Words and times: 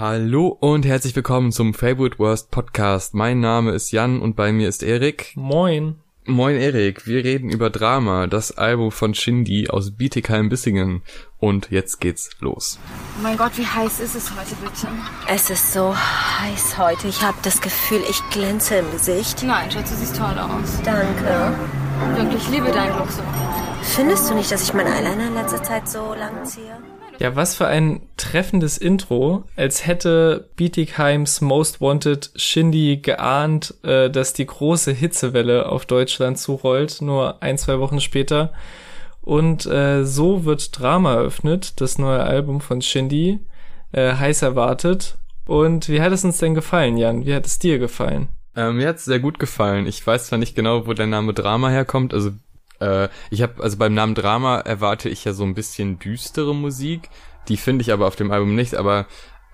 Hallo 0.00 0.46
und 0.46 0.86
herzlich 0.86 1.14
willkommen 1.14 1.52
zum 1.52 1.74
Favorite 1.74 2.18
Worst 2.18 2.50
Podcast. 2.50 3.12
Mein 3.12 3.40
Name 3.40 3.72
ist 3.72 3.92
Jan 3.92 4.22
und 4.22 4.34
bei 4.34 4.50
mir 4.50 4.66
ist 4.66 4.82
Erik. 4.82 5.34
Moin. 5.36 5.96
Moin 6.24 6.56
Erik, 6.56 7.06
wir 7.06 7.22
reden 7.22 7.50
über 7.50 7.68
Drama, 7.68 8.26
das 8.26 8.56
Album 8.56 8.92
von 8.92 9.12
Shindy 9.12 9.68
aus 9.68 9.90
Bietigheim-Bissingen. 9.90 11.02
Und 11.38 11.70
jetzt 11.70 12.00
geht's 12.00 12.30
los. 12.40 12.78
Oh 13.18 13.22
mein 13.22 13.36
Gott, 13.36 13.58
wie 13.58 13.66
heiß 13.66 14.00
ist 14.00 14.14
es 14.14 14.30
heute 14.30 14.54
bitte? 14.64 14.88
Es 15.28 15.50
ist 15.50 15.74
so 15.74 15.94
heiß 15.94 16.78
heute. 16.78 17.06
Ich 17.06 17.20
habe 17.20 17.36
das 17.42 17.60
Gefühl, 17.60 18.00
ich 18.08 18.22
glänze 18.30 18.76
im 18.76 18.90
Gesicht. 18.92 19.42
Nein, 19.42 19.70
Schatz, 19.70 19.90
du 19.90 19.96
siehst 19.96 20.16
toll 20.16 20.38
aus. 20.38 20.80
Danke. 20.82 21.52
Wirklich, 22.16 22.42
ich 22.44 22.48
liebe 22.48 22.72
deinen 22.72 22.96
Look 22.96 23.10
so. 23.10 23.22
Findest 23.82 24.30
du 24.30 24.34
nicht, 24.34 24.50
dass 24.50 24.62
ich 24.62 24.72
meinen 24.72 24.90
Eyeliner 24.90 25.28
in 25.28 25.34
letzter 25.34 25.62
Zeit 25.62 25.86
so 25.90 26.14
lang 26.14 26.42
ziehe? 26.46 26.89
Ja, 27.20 27.36
was 27.36 27.54
für 27.54 27.66
ein 27.66 28.00
treffendes 28.16 28.78
Intro, 28.78 29.44
als 29.54 29.86
hätte 29.86 30.48
Bietigheims 30.56 31.42
Most 31.42 31.82
Wanted 31.82 32.30
Shindy 32.34 32.96
geahnt, 32.96 33.74
äh, 33.82 34.08
dass 34.08 34.32
die 34.32 34.46
große 34.46 34.90
Hitzewelle 34.92 35.68
auf 35.68 35.84
Deutschland 35.84 36.38
zurollt, 36.38 37.02
nur 37.02 37.42
ein, 37.42 37.58
zwei 37.58 37.78
Wochen 37.78 38.00
später. 38.00 38.54
Und 39.20 39.66
äh, 39.66 40.06
so 40.06 40.46
wird 40.46 40.80
Drama 40.80 41.12
eröffnet, 41.12 41.82
das 41.82 41.98
neue 41.98 42.22
Album 42.22 42.62
von 42.62 42.80
Shindy, 42.80 43.40
äh, 43.92 44.14
heiß 44.14 44.40
erwartet. 44.40 45.18
Und 45.46 45.90
wie 45.90 46.00
hat 46.00 46.12
es 46.12 46.24
uns 46.24 46.38
denn 46.38 46.54
gefallen, 46.54 46.96
Jan? 46.96 47.26
Wie 47.26 47.34
hat 47.34 47.44
es 47.44 47.58
dir 47.58 47.78
gefallen? 47.78 48.28
Ähm, 48.56 48.78
mir 48.78 48.88
hat's 48.88 49.04
sehr 49.04 49.20
gut 49.20 49.38
gefallen. 49.38 49.86
Ich 49.86 50.06
weiß 50.06 50.28
zwar 50.28 50.38
nicht 50.38 50.56
genau, 50.56 50.86
wo 50.86 50.94
der 50.94 51.06
Name 51.06 51.34
Drama 51.34 51.68
herkommt, 51.68 52.14
also 52.14 52.30
äh, 52.80 53.08
ich 53.30 53.42
habe 53.42 53.62
also 53.62 53.76
beim 53.76 53.94
Namen 53.94 54.14
Drama 54.14 54.58
erwarte 54.60 55.08
ich 55.08 55.24
ja 55.24 55.32
so 55.32 55.44
ein 55.44 55.54
bisschen 55.54 55.98
düstere 55.98 56.54
Musik. 56.54 57.08
Die 57.48 57.56
finde 57.56 57.82
ich 57.82 57.92
aber 57.92 58.06
auf 58.06 58.16
dem 58.16 58.30
Album 58.30 58.54
nicht, 58.54 58.74
aber 58.74 59.06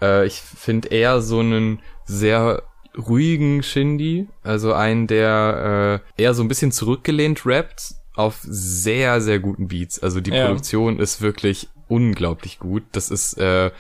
äh, 0.03 0.27
ich 0.27 0.41
finde 0.41 0.89
eher 0.89 1.21
so 1.21 1.41
einen 1.41 1.81
sehr 2.05 2.63
ruhigen 2.97 3.63
Shindy, 3.63 4.29
also 4.43 4.73
einen, 4.73 5.07
der 5.07 6.03
äh, 6.17 6.23
eher 6.23 6.35
so 6.35 6.43
ein 6.43 6.49
bisschen 6.49 6.73
zurückgelehnt 6.73 7.45
rappt 7.45 7.95
auf 8.15 8.39
sehr, 8.43 9.21
sehr 9.21 9.39
guten 9.39 9.69
Beats. 9.69 9.99
Also 10.03 10.21
die 10.21 10.31
Ja. 10.31 10.47
Produktion 10.47 10.99
ist 10.99 11.21
wirklich 11.21 11.69
unglaublich 11.89 12.59
gut. 12.59 12.83
Das 12.93 13.11
ist 13.11 13.35
äh, 13.35 13.71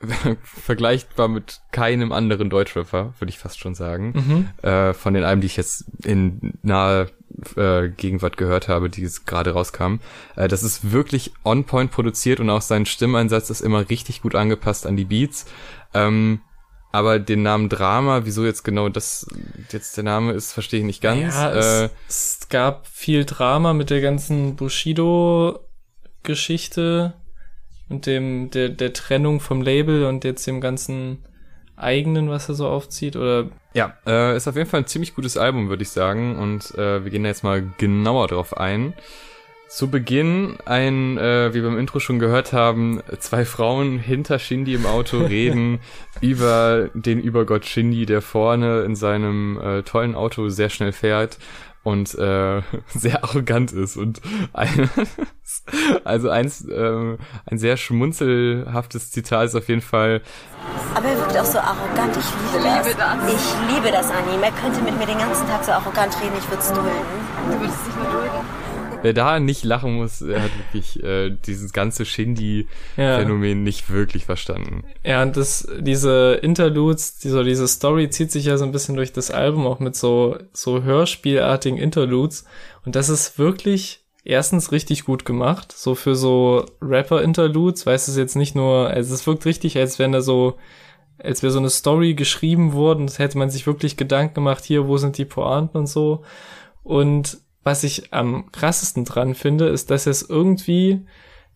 vergleichbar 0.42 1.28
mit 1.28 1.60
keinem 1.72 2.12
anderen 2.12 2.48
Deutschrapper, 2.48 3.12
würde 3.18 3.30
ich 3.30 3.38
fast 3.38 3.58
schon 3.58 3.74
sagen. 3.74 4.48
Mhm. 4.62 4.68
Äh, 4.68 4.94
von 4.94 5.14
den 5.14 5.24
Alben, 5.24 5.42
die 5.42 5.46
ich 5.46 5.56
jetzt 5.56 5.84
in 6.04 6.54
naher 6.62 7.08
äh, 7.56 7.88
Gegenwart 7.88 8.36
gehört 8.36 8.68
habe, 8.68 8.88
die 8.88 9.02
jetzt 9.02 9.26
gerade 9.26 9.50
rauskamen. 9.52 10.00
Äh, 10.36 10.46
das 10.48 10.62
ist 10.62 10.92
wirklich 10.92 11.32
on 11.44 11.64
point 11.64 11.90
produziert 11.90 12.38
und 12.40 12.48
auch 12.50 12.62
sein 12.62 12.86
Stimmeinsatz 12.86 13.50
ist 13.50 13.60
immer 13.60 13.90
richtig 13.90 14.22
gut 14.22 14.34
angepasst 14.34 14.86
an 14.86 14.96
die 14.96 15.04
Beats. 15.04 15.44
Ähm, 15.92 16.40
aber 16.92 17.18
den 17.18 17.42
Namen 17.42 17.68
Drama, 17.68 18.22
wieso 18.24 18.44
jetzt 18.44 18.62
genau 18.64 18.88
das 18.88 19.26
jetzt 19.70 19.96
der 19.96 20.04
Name 20.04 20.32
ist, 20.32 20.52
verstehe 20.52 20.80
ich 20.80 20.86
nicht 20.86 21.02
ganz. 21.02 21.34
Ja, 21.34 21.52
äh, 21.52 21.84
es, 21.84 21.90
es 22.08 22.48
gab 22.48 22.88
viel 22.88 23.24
Drama 23.24 23.74
mit 23.74 23.90
der 23.90 24.00
ganzen 24.00 24.56
Bushido-Geschichte 24.56 27.14
und 27.90 28.06
dem 28.06 28.50
der, 28.50 28.70
der 28.70 28.92
Trennung 28.92 29.40
vom 29.40 29.60
Label 29.60 30.06
und 30.06 30.24
jetzt 30.24 30.46
dem 30.46 30.60
ganzen 30.60 31.18
eigenen, 31.76 32.30
was 32.30 32.48
er 32.48 32.54
so 32.54 32.68
aufzieht. 32.68 33.16
Oder 33.16 33.48
Ja, 33.74 33.94
äh, 34.06 34.36
ist 34.36 34.48
auf 34.48 34.56
jeden 34.56 34.68
Fall 34.68 34.80
ein 34.80 34.86
ziemlich 34.86 35.14
gutes 35.14 35.36
Album, 35.36 35.68
würde 35.68 35.82
ich 35.82 35.90
sagen. 35.90 36.36
Und 36.38 36.74
äh, 36.76 37.04
wir 37.04 37.10
gehen 37.10 37.24
da 37.24 37.28
jetzt 37.28 37.44
mal 37.44 37.62
genauer 37.78 38.28
drauf 38.28 38.56
ein. 38.56 38.94
Zu 39.68 39.88
Beginn 39.88 40.56
ein, 40.64 41.16
äh, 41.16 41.54
wie 41.54 41.62
wir 41.62 41.68
im 41.68 41.78
Intro 41.78 42.00
schon 42.00 42.18
gehört 42.18 42.52
haben, 42.52 43.02
zwei 43.20 43.44
Frauen 43.44 44.00
hinter 44.00 44.40
Shindy 44.40 44.74
im 44.74 44.84
Auto 44.84 45.18
reden 45.24 45.78
über 46.20 46.90
den 46.94 47.20
Übergott 47.20 47.66
Shindy, 47.66 48.04
der 48.04 48.20
vorne 48.20 48.80
in 48.80 48.96
seinem 48.96 49.60
äh, 49.60 49.82
tollen 49.82 50.16
Auto 50.16 50.48
sehr 50.48 50.70
schnell 50.70 50.92
fährt 50.92 51.38
und 51.82 52.14
äh, 52.14 52.62
sehr 52.88 53.24
arrogant 53.24 53.72
ist 53.72 53.96
und 53.96 54.20
ein, 54.52 54.90
also 56.04 56.30
eins 56.30 56.66
ähm, 56.70 57.18
ein 57.46 57.58
sehr 57.58 57.76
schmunzelhaftes 57.76 59.10
Zitat 59.10 59.46
ist 59.46 59.54
auf 59.54 59.68
jeden 59.68 59.80
Fall 59.80 60.22
Aber 60.94 61.06
er 61.06 61.18
wirkt 61.18 61.36
auch 61.38 61.44
so 61.44 61.58
arrogant. 61.58 62.16
Ich 62.16 62.24
liebe 62.52 62.64
das. 62.64 62.86
liebe 62.86 62.98
das. 62.98 63.34
Ich 63.34 63.74
liebe 63.74 63.90
das 63.90 64.10
an 64.10 64.24
ihm. 64.34 64.42
Er 64.42 64.52
könnte 64.52 64.82
mit 64.82 64.98
mir 64.98 65.06
den 65.06 65.18
ganzen 65.18 65.46
Tag 65.48 65.64
so 65.64 65.72
arrogant 65.72 66.20
reden. 66.20 66.34
Ich 66.38 66.48
würde 66.48 66.62
es 66.62 66.68
dulden. 66.72 66.90
Du 67.50 67.60
würdest 67.60 67.78
es 67.80 67.86
nicht 67.86 67.96
mehr 67.96 68.10
dulden. 68.10 68.29
Wer 69.02 69.12
da 69.12 69.40
nicht 69.40 69.64
lachen 69.64 69.94
muss, 69.94 70.20
er 70.20 70.42
hat 70.42 70.50
wirklich 70.58 71.02
äh, 71.02 71.30
dieses 71.30 71.72
ganze 71.72 72.04
Shindy-Phänomen 72.04 73.62
nicht 73.62 73.90
wirklich 73.90 74.24
verstanden. 74.24 74.84
Ja, 75.04 75.22
und 75.22 75.36
das, 75.36 75.66
diese 75.78 76.38
Interludes, 76.42 77.18
diese, 77.18 77.44
diese 77.44 77.66
Story 77.66 78.10
zieht 78.10 78.30
sich 78.30 78.46
ja 78.46 78.56
so 78.56 78.64
ein 78.64 78.72
bisschen 78.72 78.96
durch 78.96 79.12
das 79.12 79.30
Album, 79.30 79.66
auch 79.66 79.80
mit 79.80 79.96
so, 79.96 80.36
so 80.52 80.82
hörspielartigen 80.82 81.78
Interludes. 81.78 82.44
Und 82.84 82.96
das 82.96 83.08
ist 83.08 83.38
wirklich 83.38 84.04
erstens 84.24 84.72
richtig 84.72 85.04
gut 85.04 85.24
gemacht. 85.24 85.72
So 85.72 85.94
für 85.94 86.14
so 86.14 86.66
Rapper-Interludes, 86.80 87.86
weißt 87.86 88.08
du, 88.08 88.12
es 88.12 88.18
jetzt 88.18 88.36
nicht 88.36 88.54
nur, 88.54 88.88
also 88.88 89.14
es 89.14 89.26
wirkt 89.26 89.46
richtig, 89.46 89.78
als 89.78 89.98
wenn 89.98 90.12
da 90.12 90.20
so, 90.20 90.56
als 91.18 91.42
wäre 91.42 91.52
so 91.52 91.58
eine 91.58 91.70
Story 91.70 92.14
geschrieben 92.14 92.72
worden, 92.72 93.06
das 93.06 93.18
hätte 93.18 93.38
man 93.38 93.50
sich 93.50 93.66
wirklich 93.66 93.96
Gedanken 93.96 94.34
gemacht, 94.34 94.64
hier, 94.64 94.88
wo 94.88 94.96
sind 94.96 95.18
die 95.18 95.24
Pointen 95.24 95.78
und 95.78 95.86
so. 95.86 96.22
Und 96.82 97.38
was 97.62 97.84
ich 97.84 98.12
am 98.12 98.50
krassesten 98.52 99.04
dran 99.04 99.34
finde, 99.34 99.68
ist, 99.68 99.90
dass 99.90 100.06
er 100.06 100.12
es 100.12 100.22
irgendwie 100.22 101.06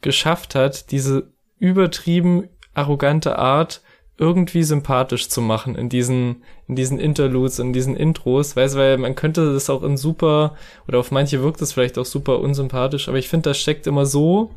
geschafft 0.01 0.55
hat, 0.55 0.91
diese 0.91 1.33
übertrieben 1.59 2.49
arrogante 2.75 3.39
Art 3.39 3.83
irgendwie 4.17 4.63
sympathisch 4.63 5.29
zu 5.29 5.41
machen 5.41 5.75
in 5.75 5.89
diesen, 5.89 6.45
in 6.69 6.77
diesen 6.77 7.01
Interludes, 7.01 7.59
in 7.59 7.73
diesen 7.73 7.97
Intros, 7.97 8.55
weißt, 8.55 8.77
weil 8.77 8.97
man 8.97 9.17
könnte 9.17 9.53
das 9.53 9.71
auch 9.71 9.83
in 9.83 9.97
super, 9.97 10.55
oder 10.87 11.01
auf 11.01 11.11
manche 11.11 11.43
wirkt 11.43 11.61
es 11.63 11.73
vielleicht 11.73 11.99
auch 11.99 12.05
super 12.05 12.39
unsympathisch, 12.39 13.09
aber 13.09 13.19
ich 13.19 13.29
finde, 13.29 13.51
da 13.51 13.55
steckt 13.55 13.87
immer 13.87 14.07
so, 14.07 14.53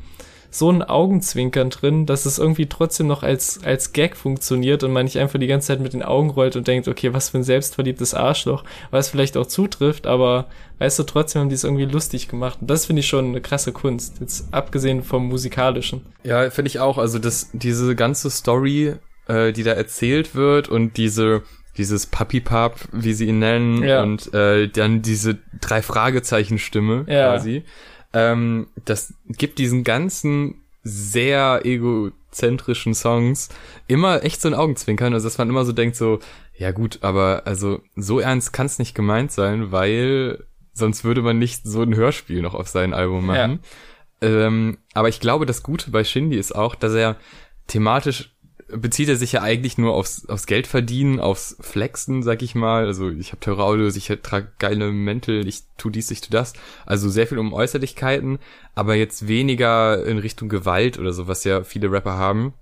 so 0.50 0.72
ein 0.72 0.82
Augenzwinkern 0.82 1.70
drin, 1.70 2.06
dass 2.06 2.26
es 2.26 2.40
irgendwie 2.40 2.68
trotzdem 2.68 3.08
noch 3.08 3.22
als, 3.24 3.64
als 3.64 3.94
Gag 3.94 4.16
funktioniert 4.16 4.84
und 4.84 4.92
man 4.94 5.06
nicht 5.06 5.18
einfach 5.20 5.40
die 5.40 5.48
ganze 5.48 5.68
Zeit 5.68 5.80
mit 5.82 5.94
den 5.94 6.04
Augen 6.04 6.30
rollt 6.30 6.56
und 6.56 6.68
denkt, 6.68 6.88
okay, 6.88 7.14
was 7.14 7.30
für 7.30 7.38
ein 7.40 7.44
selbstverliebtes 7.44 8.14
Arschloch, 8.14 8.64
was 8.90 9.10
vielleicht 9.10 9.36
auch 9.38 9.46
zutrifft, 9.46 10.08
aber 10.08 10.46
weißt 10.80 11.00
du, 11.00 11.04
trotzdem 11.04 11.42
haben 11.42 11.50
die 11.50 11.56
es 11.56 11.64
irgendwie 11.64 11.86
lustig 11.86 12.28
gemacht. 12.28 12.60
Und 12.62 12.70
das 12.70 12.86
finde 12.86 13.02
ich 13.02 13.08
schon 13.08 13.26
eine 13.26 13.42
krasse 13.42 13.72
Kunst, 13.74 14.20
jetzt 14.22 14.54
abgesehen 14.54 15.04
vom 15.04 15.28
musikalischen. 15.28 16.02
Ja, 16.24 16.50
finde 16.50 16.70
ich 16.70 16.80
auch. 16.80 16.98
Also 16.98 17.20
das, 17.20 17.50
diese 17.54 17.96
ganze 17.96 18.30
Story, 18.30 18.94
äh, 19.28 19.52
die 19.54 19.64
da 19.64 19.72
erzählt 19.74 20.34
wird 20.36 20.70
und 20.70 20.98
diese 20.98 21.44
dieses 21.78 22.08
Papi-Pap, 22.08 22.88
wie 22.92 23.14
sie 23.14 23.26
ihn 23.28 23.38
nennen, 23.38 23.84
Ja. 23.84 24.02
und 24.02 24.34
äh, 24.34 24.68
dann 24.68 25.04
diese 25.04 25.38
drei 25.62 25.84
Fragezeichen-Stimme 25.84 27.06
Ja. 27.08 27.34
quasi. 27.34 27.64
Ähm, 28.18 28.68
das 28.86 29.14
gibt 29.28 29.60
diesen 29.60 29.84
ganzen 29.84 30.64
sehr 30.84 31.62
egozentrischen 31.66 32.96
Songs 32.96 33.50
immer 33.88 34.24
echt 34.24 34.42
so 34.42 34.48
ein 34.48 34.54
Augenzwinkern, 34.56 35.14
also 35.14 35.28
dass 35.28 35.38
man 35.38 35.50
immer 35.50 35.66
so 35.66 35.72
denkt 35.72 35.96
so, 35.96 36.20
ja 36.58 36.72
gut, 36.72 37.00
aber 37.02 37.44
also 37.46 37.82
so 37.96 38.20
ernst 38.20 38.54
kann 38.54 38.66
es 38.66 38.80
nicht 38.80 38.96
gemeint 38.96 39.32
sein, 39.32 39.72
weil 39.72 40.46
sonst 40.74 41.04
würde 41.04 41.22
man 41.22 41.38
nicht 41.38 41.62
so 41.64 41.82
ein 41.82 41.96
Hörspiel 41.96 42.42
noch 42.42 42.56
auf 42.56 42.68
sein 42.68 42.94
Album 42.94 43.26
machen. 43.26 43.60
Ähm, 44.22 44.78
aber 44.94 45.10
ich 45.10 45.20
glaube, 45.20 45.46
das 45.46 45.62
Gute 45.62 45.92
bei 45.92 46.04
Shindy 46.04 46.38
ist 46.38 46.56
auch, 46.56 46.74
dass 46.74 46.94
er 46.94 47.18
thematisch 47.68 48.36
bezieht 48.70 49.08
er 49.10 49.16
sich 49.16 49.32
ja 49.32 49.42
eigentlich 49.42 49.78
nur 49.78 49.94
aufs, 49.94 50.26
aufs 50.28 50.46
Geld 50.46 50.68
verdienen, 50.68 51.20
aufs 51.20 51.56
Flexen, 51.62 52.22
sag 52.22 52.42
ich 52.42 52.54
mal. 52.54 52.86
Also 52.86 53.10
ich 53.10 53.30
habe 53.30 53.40
teure 53.40 53.64
Autos, 53.64 53.96
ich 53.96 54.12
trage 54.22 54.52
geile 54.60 54.92
Mäntel, 54.92 55.48
ich 55.48 55.64
tu 55.78 55.90
dies, 55.90 56.12
ich 56.12 56.22
tu 56.22 56.30
das. 56.32 56.54
Also 56.86 57.10
sehr 57.10 57.28
viel 57.28 57.40
um 57.40 57.54
Äußerlichkeiten, 57.54 58.40
aber 58.76 58.96
jetzt 58.96 59.28
weniger 59.28 60.06
in 60.06 60.18
Richtung 60.18 60.50
Gewalt 60.50 61.00
oder 61.00 61.14
so, 61.14 61.28
was 61.28 61.44
ja 61.44 61.64
viele 61.64 61.92
Rapper 61.92 62.18
haben. 62.18 62.54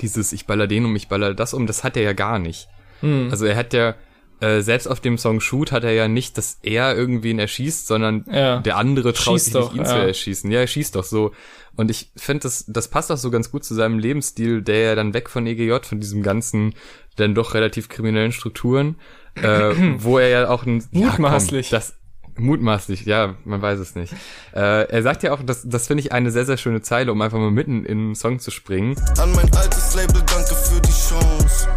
Dieses 0.00 0.32
ich 0.32 0.46
baller 0.46 0.66
den 0.66 0.84
um, 0.84 0.94
ich 0.94 1.08
baller 1.08 1.34
das 1.34 1.54
um, 1.54 1.66
das 1.66 1.84
hat 1.84 1.96
er 1.96 2.02
ja 2.02 2.12
gar 2.12 2.38
nicht. 2.38 2.68
Hm. 3.00 3.28
Also 3.30 3.46
er 3.46 3.56
hat 3.56 3.72
ja 3.72 3.94
äh, 4.40 4.60
selbst 4.60 4.86
auf 4.86 5.00
dem 5.00 5.18
Song 5.18 5.40
Shoot 5.40 5.72
hat 5.72 5.84
er 5.84 5.92
ja 5.92 6.08
nicht, 6.08 6.38
dass 6.38 6.58
er 6.62 6.96
irgendwen 6.96 7.38
erschießt, 7.38 7.86
sondern 7.86 8.24
Ja. 8.30 8.58
der 8.60 8.76
andere 8.76 9.12
traut 9.12 9.34
Schießt 9.34 9.44
sich 9.46 9.54
doch, 9.54 9.72
nicht, 9.72 9.80
ihn 9.80 9.86
zu 9.86 9.96
ja. 9.96 10.02
erschießen. 10.04 10.50
Ja, 10.50 10.60
er 10.60 10.66
schießt 10.66 10.94
doch 10.96 11.04
so. 11.04 11.32
Und 11.76 11.90
ich 11.90 12.10
finde, 12.16 12.42
das, 12.42 12.64
das 12.66 12.88
passt 12.88 13.10
auch 13.12 13.16
so 13.16 13.30
ganz 13.30 13.50
gut 13.50 13.64
zu 13.64 13.74
seinem 13.74 13.98
Lebensstil, 13.98 14.62
der 14.62 14.80
ja 14.80 14.94
dann 14.94 15.14
weg 15.14 15.30
von 15.30 15.46
EGJ, 15.46 15.78
von 15.82 16.00
diesem 16.00 16.22
ganzen, 16.22 16.74
dann 17.16 17.34
doch 17.34 17.54
relativ 17.54 17.88
kriminellen 17.88 18.32
Strukturen, 18.32 18.96
äh, 19.36 19.42
wo 19.98 20.18
er 20.18 20.28
ja 20.28 20.48
auch 20.50 20.64
ein 20.66 20.84
Mutmaßlich. 20.90 21.70
Ja, 21.70 21.78
komm, 21.78 21.86
das, 21.88 21.94
mutmaßlich, 22.36 23.04
ja, 23.04 23.36
man 23.44 23.60
weiß 23.62 23.78
es 23.78 23.94
nicht. 23.94 24.12
Äh, 24.54 24.88
er 24.88 25.02
sagt 25.02 25.22
ja 25.22 25.32
auch, 25.32 25.40
das, 25.44 25.62
das 25.68 25.86
finde 25.86 26.02
ich 26.02 26.12
eine 26.12 26.30
sehr, 26.30 26.46
sehr 26.46 26.56
schöne 26.56 26.80
Zeile, 26.82 27.12
um 27.12 27.20
einfach 27.20 27.38
mal 27.38 27.50
mitten 27.50 27.84
in 27.84 27.98
einen 27.98 28.14
Song 28.14 28.38
zu 28.38 28.50
springen. 28.50 28.96
An 29.18 29.32
mein 29.32 29.52
altes 29.54 29.94
Label, 29.94 30.22
danke 30.26 30.54
für 30.54 30.80
die 30.80 30.88
Chance. 30.90 31.68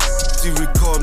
Die 0.43 0.49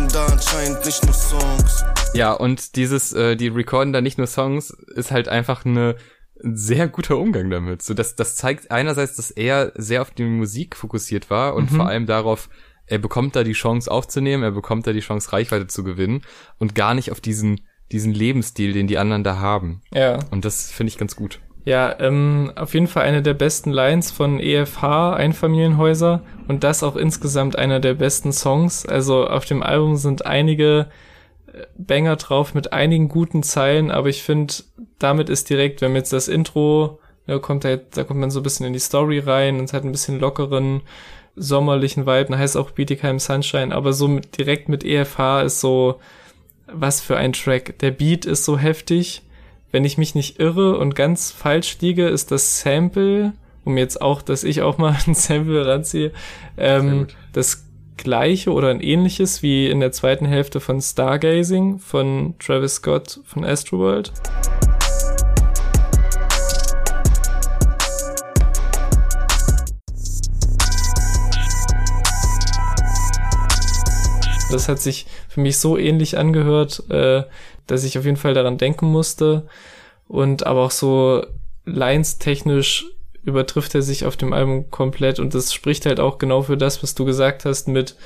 recorden 0.00 0.08
da 0.08 0.26
anscheinend 0.26 0.84
nicht 0.84 1.04
nur 1.04 1.14
Songs. 1.14 1.84
Ja, 2.14 2.32
und 2.32 2.76
dieses, 2.76 3.12
äh, 3.12 3.36
die 3.36 3.48
recorden 3.48 3.92
da 3.92 4.00
nicht 4.00 4.18
nur 4.18 4.26
Songs, 4.26 4.70
ist 4.70 5.10
halt 5.10 5.28
einfach 5.28 5.64
eine 5.64 5.96
ein 6.42 6.56
sehr 6.56 6.88
guter 6.88 7.18
Umgang 7.18 7.50
damit. 7.50 7.82
So, 7.82 7.92
das, 7.92 8.16
das 8.16 8.34
zeigt 8.34 8.70
einerseits, 8.70 9.16
dass 9.16 9.30
er 9.30 9.72
sehr 9.74 10.00
auf 10.00 10.10
die 10.10 10.24
Musik 10.24 10.74
fokussiert 10.74 11.28
war 11.28 11.54
und 11.54 11.70
vor 11.70 11.86
allem 11.86 12.06
darauf, 12.06 12.48
er 12.86 12.96
bekommt 12.96 13.36
da 13.36 13.44
die 13.44 13.52
Chance 13.52 13.90
aufzunehmen, 13.90 14.42
er 14.42 14.52
bekommt 14.52 14.86
da 14.86 14.94
die 14.94 15.00
Chance 15.00 15.34
Reichweite 15.34 15.66
zu 15.66 15.84
gewinnen 15.84 16.22
und 16.58 16.74
gar 16.74 16.94
nicht 16.94 17.12
auf 17.12 17.20
diesen 17.20 17.60
diesen 17.92 18.14
Lebensstil, 18.14 18.72
den 18.72 18.86
die 18.86 18.96
anderen 18.96 19.22
da 19.22 19.38
haben. 19.38 19.82
Ja. 19.92 20.20
Und 20.30 20.46
das 20.46 20.70
finde 20.70 20.92
ich 20.92 20.96
ganz 20.96 21.14
gut. 21.14 21.40
Ja, 21.64 21.94
ähm, 22.00 22.52
auf 22.56 22.74
jeden 22.74 22.86
Fall 22.86 23.04
eine 23.04 23.22
der 23.22 23.34
besten 23.34 23.70
Lines 23.70 24.10
von 24.10 24.40
EFH, 24.40 25.14
Einfamilienhäuser. 25.14 26.22
Und 26.48 26.64
das 26.64 26.82
auch 26.82 26.96
insgesamt 26.96 27.58
einer 27.58 27.80
der 27.80 27.94
besten 27.94 28.32
Songs. 28.32 28.86
Also 28.86 29.26
auf 29.26 29.44
dem 29.44 29.62
Album 29.62 29.96
sind 29.96 30.24
einige 30.24 30.88
äh, 31.52 31.66
Banger 31.76 32.16
drauf 32.16 32.54
mit 32.54 32.72
einigen 32.72 33.08
guten 33.08 33.42
Zeilen, 33.42 33.90
aber 33.90 34.08
ich 34.08 34.22
finde, 34.22 34.54
damit 34.98 35.28
ist 35.28 35.50
direkt, 35.50 35.80
wenn 35.80 35.92
man 35.92 35.98
jetzt 35.98 36.12
das 36.12 36.28
Intro, 36.28 36.98
da 37.26 37.38
kommt 37.38 37.64
halt, 37.64 37.96
da 37.96 38.04
kommt 38.04 38.20
man 38.20 38.30
so 38.30 38.40
ein 38.40 38.42
bisschen 38.42 38.66
in 38.66 38.72
die 38.72 38.78
Story 38.78 39.18
rein 39.18 39.58
und 39.60 39.72
hat 39.72 39.84
ein 39.84 39.92
bisschen 39.92 40.18
lockeren, 40.18 40.80
sommerlichen 41.36 42.06
Vibe, 42.06 42.30
dann 42.30 42.38
heißt 42.38 42.56
auch 42.56 42.72
Bietigheim 42.72 43.18
Sunshine, 43.18 43.74
aber 43.74 43.92
so 43.92 44.08
mit, 44.08 44.36
direkt 44.36 44.68
mit 44.68 44.84
EFH 44.84 45.42
ist 45.44 45.60
so, 45.60 46.00
was 46.72 47.00
für 47.00 47.16
ein 47.16 47.32
Track. 47.32 47.78
Der 47.78 47.90
Beat 47.90 48.24
ist 48.24 48.44
so 48.44 48.58
heftig. 48.58 49.22
Wenn 49.72 49.84
ich 49.84 49.98
mich 49.98 50.16
nicht 50.16 50.40
irre 50.40 50.78
und 50.78 50.96
ganz 50.96 51.30
falsch 51.30 51.78
liege, 51.80 52.08
ist 52.08 52.32
das 52.32 52.60
Sample, 52.60 53.34
um 53.64 53.78
jetzt 53.78 54.02
auch, 54.02 54.20
dass 54.20 54.42
ich 54.42 54.62
auch 54.62 54.78
mal 54.78 54.96
ein 55.06 55.14
Sample 55.14 55.64
ranziehe, 55.64 56.10
ähm, 56.56 57.06
das 57.32 57.66
gleiche 57.96 58.52
oder 58.52 58.70
ein 58.70 58.80
ähnliches 58.80 59.44
wie 59.44 59.68
in 59.68 59.78
der 59.78 59.92
zweiten 59.92 60.26
Hälfte 60.26 60.58
von 60.58 60.80
Stargazing 60.80 61.78
von 61.78 62.34
Travis 62.40 62.76
Scott 62.76 63.20
von 63.24 63.44
Astroworld. 63.44 64.12
Das 74.50 74.68
hat 74.68 74.80
sich 74.80 75.06
für 75.28 75.40
mich 75.40 75.58
so 75.58 75.78
ähnlich 75.78 76.18
angehört, 76.18 76.82
äh, 76.90 77.22
dass 77.70 77.84
ich 77.84 77.98
auf 77.98 78.04
jeden 78.04 78.16
Fall 78.16 78.34
daran 78.34 78.58
denken 78.58 78.86
musste. 78.86 79.46
Und 80.08 80.46
aber 80.46 80.64
auch 80.64 80.70
so 80.70 81.24
Lines-technisch 81.64 82.86
übertrifft 83.22 83.74
er 83.74 83.82
sich 83.82 84.04
auf 84.04 84.16
dem 84.16 84.32
Album 84.32 84.70
komplett 84.70 85.18
und 85.18 85.34
das 85.34 85.52
spricht 85.52 85.86
halt 85.86 86.00
auch 86.00 86.18
genau 86.18 86.42
für 86.42 86.56
das, 86.56 86.82
was 86.82 86.94
du 86.94 87.04
gesagt 87.04 87.44
hast 87.44 87.68
mit, 87.68 87.96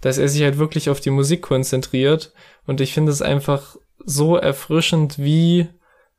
dass 0.00 0.18
er 0.18 0.28
sich 0.28 0.42
halt 0.42 0.58
wirklich 0.58 0.90
auf 0.90 1.00
die 1.00 1.10
Musik 1.10 1.42
konzentriert. 1.42 2.32
Und 2.66 2.80
ich 2.80 2.92
finde 2.92 3.10
es 3.10 3.22
einfach 3.22 3.76
so 4.04 4.36
erfrischend, 4.36 5.18
wie 5.18 5.68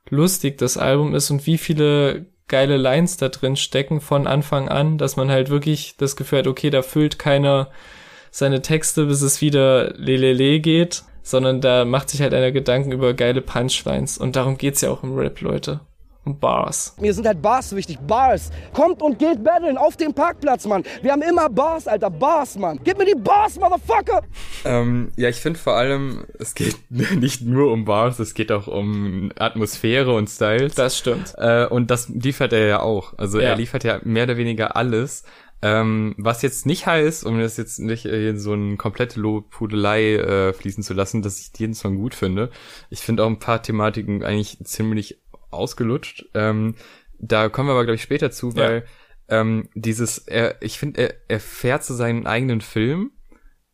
lustig 0.09 0.57
das 0.57 0.77
Album 0.77 1.15
ist 1.15 1.29
und 1.31 1.45
wie 1.45 1.57
viele 1.57 2.25
geile 2.47 2.77
Lines 2.77 3.17
da 3.17 3.29
drin 3.29 3.55
stecken 3.55 4.01
von 4.01 4.27
Anfang 4.27 4.67
an, 4.67 4.97
dass 4.97 5.15
man 5.15 5.31
halt 5.31 5.49
wirklich 5.49 5.95
das 5.97 6.15
Gefühl 6.15 6.39
hat, 6.39 6.47
okay, 6.47 6.69
da 6.69 6.81
füllt 6.81 7.17
keiner 7.17 7.69
seine 8.29 8.61
Texte, 8.61 9.05
bis 9.05 9.21
es 9.21 9.41
wieder 9.41 9.93
lelele 9.93 10.59
geht, 10.59 11.03
sondern 11.23 11.61
da 11.61 11.85
macht 11.85 12.09
sich 12.09 12.21
halt 12.21 12.33
einer 12.33 12.51
Gedanken 12.51 12.91
über 12.91 13.13
geile 13.13 13.41
Punchlines. 13.41 14.17
Und 14.17 14.35
darum 14.35 14.57
geht's 14.57 14.81
ja 14.81 14.89
auch 14.91 15.03
im 15.03 15.15
Rap, 15.17 15.41
Leute. 15.41 15.81
Um 16.23 16.39
Bars. 16.39 16.95
Mir 16.99 17.15
sind 17.15 17.25
halt 17.25 17.41
Bars 17.41 17.75
wichtig, 17.75 17.97
Bars. 18.05 18.51
Kommt 18.73 19.01
und 19.01 19.17
geht 19.17 19.43
battlen 19.43 19.75
auf 19.75 19.97
dem 19.97 20.13
Parkplatz, 20.13 20.67
Mann. 20.67 20.83
Wir 21.01 21.13
haben 21.13 21.23
immer 21.23 21.49
Bars, 21.49 21.87
Alter, 21.87 22.11
Bars, 22.11 22.59
Mann. 22.59 22.79
Gib 22.83 22.99
mir 22.99 23.05
die 23.05 23.19
Bars, 23.19 23.59
Motherfucker! 23.59 24.21
Ähm, 24.63 25.11
ja, 25.15 25.29
ich 25.29 25.37
finde 25.37 25.57
vor 25.57 25.73
allem, 25.77 26.25
es 26.37 26.53
geht 26.53 26.75
nicht 26.91 27.41
nur 27.41 27.71
um 27.71 27.85
Bars, 27.85 28.19
es 28.19 28.35
geht 28.35 28.51
auch 28.51 28.67
um 28.67 29.31
Atmosphäre 29.39 30.13
und 30.13 30.29
Styles. 30.29 30.75
Das 30.75 30.95
stimmt. 30.95 31.33
Äh, 31.39 31.65
und 31.65 31.89
das 31.89 32.07
liefert 32.09 32.53
er 32.53 32.67
ja 32.67 32.79
auch. 32.81 33.17
Also 33.17 33.39
Ja. 33.39 33.49
er 33.49 33.55
liefert 33.55 33.83
ja 33.83 33.99
mehr 34.03 34.25
oder 34.25 34.37
weniger 34.37 34.75
alles. 34.75 35.23
Ähm, 35.63 36.15
was 36.17 36.41
jetzt 36.41 36.65
nicht 36.65 36.87
heißt, 36.87 37.23
um 37.23 37.39
das 37.39 37.57
jetzt 37.57 37.79
nicht 37.79 38.05
in 38.05 38.39
so 38.39 38.53
eine 38.53 38.77
komplette 38.77 39.19
Lobhudelei 39.19 40.15
äh, 40.15 40.53
fließen 40.53 40.83
zu 40.83 40.93
lassen, 40.93 41.21
dass 41.21 41.39
ich 41.39 41.51
jeden 41.57 41.75
Song 41.75 41.97
gut 41.97 42.15
finde. 42.15 42.49
Ich 42.89 43.01
finde 43.01 43.23
auch 43.23 43.27
ein 43.27 43.39
paar 43.39 43.61
Thematiken 43.61 44.23
eigentlich 44.23 44.57
ziemlich 44.63 45.21
ausgelutscht. 45.51 46.25
Ähm, 46.33 46.75
da 47.19 47.49
kommen 47.49 47.69
wir 47.69 47.73
aber, 47.73 47.85
glaube 47.85 47.95
ich, 47.95 48.01
später 48.01 48.31
zu, 48.31 48.55
weil 48.55 48.85
ähm, 49.29 49.69
dieses, 49.75 50.17
er, 50.17 50.61
ich 50.61 50.79
finde, 50.79 51.01
er, 51.01 51.13
er 51.27 51.39
fährt 51.39 51.83
zu 51.83 51.93
seinen 51.93 52.25
eigenen 52.25 52.61
Film 52.61 53.11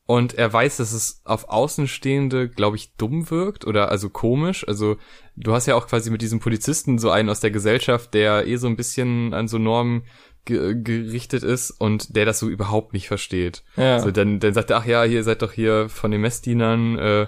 und 0.05 0.35
er 0.35 0.51
weiß, 0.51 0.77
dass 0.77 0.93
es 0.93 1.21
auf 1.25 1.49
Außenstehende, 1.49 2.47
glaube 2.47 2.77
ich, 2.77 2.95
dumm 2.95 3.29
wirkt 3.29 3.65
oder 3.65 3.89
also 3.91 4.09
komisch. 4.09 4.65
Also 4.67 4.95
du 5.35 5.53
hast 5.53 5.65
ja 5.65 5.75
auch 5.75 5.87
quasi 5.87 6.09
mit 6.11 6.21
diesem 6.21 6.39
Polizisten 6.39 6.97
so 6.97 7.09
einen 7.09 7.29
aus 7.29 7.41
der 7.41 7.51
Gesellschaft, 7.51 8.13
der 8.13 8.47
eh 8.47 8.55
so 8.55 8.67
ein 8.67 8.77
bisschen 8.77 9.33
an 9.33 9.47
so 9.47 9.57
Normen 9.57 10.03
ge 10.47 10.75
gerichtet 10.81 11.43
ist 11.43 11.69
und 11.69 12.15
der 12.15 12.25
das 12.25 12.39
so 12.39 12.49
überhaupt 12.49 12.93
nicht 12.93 13.07
versteht. 13.07 13.63
Ja. 13.75 13.99
So, 13.99 14.09
dann, 14.09 14.39
dann 14.39 14.55
sagt 14.55 14.71
er, 14.71 14.77
ach 14.77 14.85
ja, 14.85 15.05
ihr 15.05 15.23
seid 15.23 15.43
doch 15.43 15.51
hier 15.51 15.89
von 15.89 16.09
den 16.09 16.21
Messdienern, 16.21 16.97
äh, 16.97 17.27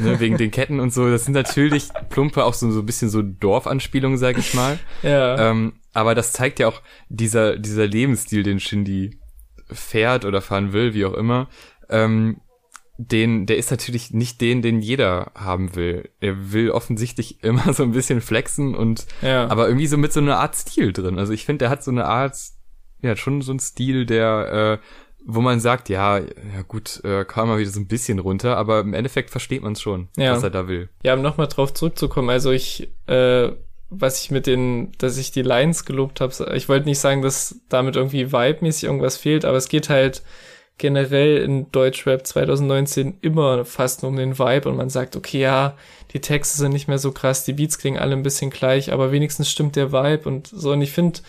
ne, 0.00 0.20
wegen 0.20 0.36
den 0.36 0.50
Ketten 0.50 0.78
und 0.80 0.92
so. 0.92 1.08
Das 1.10 1.24
sind 1.24 1.32
natürlich 1.32 1.88
plumpe, 2.10 2.44
auch 2.44 2.52
so, 2.54 2.70
so 2.70 2.80
ein 2.80 2.86
bisschen 2.86 3.08
so 3.08 3.22
Dorfanspielungen, 3.22 4.18
sag 4.18 4.36
ich 4.36 4.52
mal. 4.52 4.78
Ja. 5.02 5.50
Ähm, 5.50 5.74
aber 5.94 6.14
das 6.14 6.32
zeigt 6.32 6.58
ja 6.58 6.68
auch 6.68 6.82
dieser, 7.08 7.56
dieser 7.56 7.86
Lebensstil, 7.86 8.42
den 8.42 8.60
Shindy 8.60 9.18
fährt 9.70 10.24
oder 10.24 10.42
fahren 10.42 10.72
will, 10.72 10.92
wie 10.94 11.04
auch 11.06 11.14
immer. 11.14 11.48
Ähm, 11.88 12.40
den, 12.98 13.44
der 13.44 13.58
ist 13.58 13.70
natürlich 13.70 14.12
nicht 14.12 14.40
den, 14.40 14.62
den 14.62 14.80
jeder 14.80 15.30
haben 15.34 15.76
will. 15.76 16.08
Er 16.20 16.52
will 16.52 16.70
offensichtlich 16.70 17.42
immer 17.44 17.72
so 17.72 17.82
ein 17.82 17.92
bisschen 17.92 18.20
flexen 18.20 18.74
und, 18.74 19.06
Ja. 19.22 19.48
aber 19.48 19.68
irgendwie 19.68 19.86
so 19.86 19.98
mit 19.98 20.12
so 20.12 20.20
einer 20.20 20.38
Art 20.38 20.56
Stil 20.56 20.92
drin. 20.92 21.18
Also 21.18 21.32
ich 21.32 21.44
finde, 21.44 21.64
der 21.64 21.70
hat 21.70 21.84
so 21.84 21.90
eine 21.90 22.06
Art, 22.06 22.36
ja, 23.02 23.16
schon 23.16 23.42
so 23.42 23.52
ein 23.52 23.58
Stil, 23.60 24.06
der, 24.06 24.80
äh, 24.82 24.86
wo 25.28 25.40
man 25.40 25.58
sagt, 25.60 25.88
ja, 25.88 26.18
ja 26.18 26.62
gut, 26.68 27.00
äh, 27.04 27.24
kam 27.24 27.48
mal 27.48 27.58
wieder 27.58 27.70
so 27.70 27.80
ein 27.80 27.88
bisschen 27.88 28.18
runter, 28.20 28.56
aber 28.56 28.80
im 28.80 28.94
Endeffekt 28.94 29.30
versteht 29.30 29.62
man 29.62 29.72
es 29.72 29.80
schon, 29.82 30.08
Ja. 30.16 30.32
was 30.32 30.42
er 30.42 30.50
da 30.50 30.68
will. 30.68 30.88
Ja, 31.02 31.14
um 31.14 31.22
nochmal 31.22 31.48
drauf 31.48 31.74
zurückzukommen, 31.74 32.30
also 32.30 32.50
ich, 32.52 32.90
äh, 33.06 33.48
was 33.90 34.22
ich 34.22 34.30
mit 34.30 34.46
den, 34.46 34.92
dass 34.98 35.16
ich 35.18 35.30
die 35.32 35.42
Lines 35.42 35.84
gelobt 35.84 36.20
habe, 36.20 36.32
ich 36.56 36.68
wollte 36.68 36.86
nicht 36.88 36.98
sagen, 37.00 37.22
dass 37.22 37.60
damit 37.68 37.96
irgendwie 37.96 38.26
vibe-mäßig 38.26 38.84
irgendwas 38.84 39.16
fehlt, 39.16 39.44
aber 39.44 39.56
es 39.56 39.68
geht 39.68 39.88
halt 39.88 40.22
generell 40.78 41.38
in 41.38 41.70
Deutschrap 41.72 42.26
2019 42.26 43.18
immer 43.22 43.64
fast 43.64 44.02
nur 44.02 44.10
um 44.10 44.16
den 44.16 44.38
Vibe 44.38 44.68
und 44.68 44.76
man 44.76 44.90
sagt, 44.90 45.16
okay, 45.16 45.40
ja, 45.40 45.76
die 46.12 46.20
Texte 46.20 46.58
sind 46.58 46.72
nicht 46.72 46.86
mehr 46.86 46.98
so 46.98 47.12
krass, 47.12 47.44
die 47.44 47.54
Beats 47.54 47.78
klingen 47.78 47.98
alle 47.98 48.14
ein 48.14 48.22
bisschen 48.22 48.50
gleich, 48.50 48.92
aber 48.92 49.10
wenigstens 49.10 49.50
stimmt 49.50 49.74
der 49.76 49.90
Vibe 49.92 50.28
und 50.28 50.48
so. 50.48 50.72
Und 50.72 50.82
ich 50.82 50.92
finde, 50.92 51.20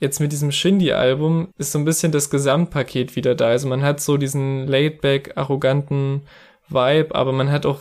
jetzt 0.00 0.18
mit 0.18 0.32
diesem 0.32 0.50
Shindy-Album 0.50 1.48
ist 1.58 1.72
so 1.72 1.78
ein 1.78 1.84
bisschen 1.84 2.10
das 2.10 2.30
Gesamtpaket 2.30 3.14
wieder 3.16 3.34
da. 3.34 3.48
Also 3.48 3.68
man 3.68 3.82
hat 3.82 4.00
so 4.00 4.16
diesen 4.16 4.66
laid-back, 4.66 5.36
arroganten 5.36 6.22
Vibe, 6.68 7.14
aber 7.14 7.32
man 7.32 7.50
hat 7.50 7.66
auch 7.66 7.80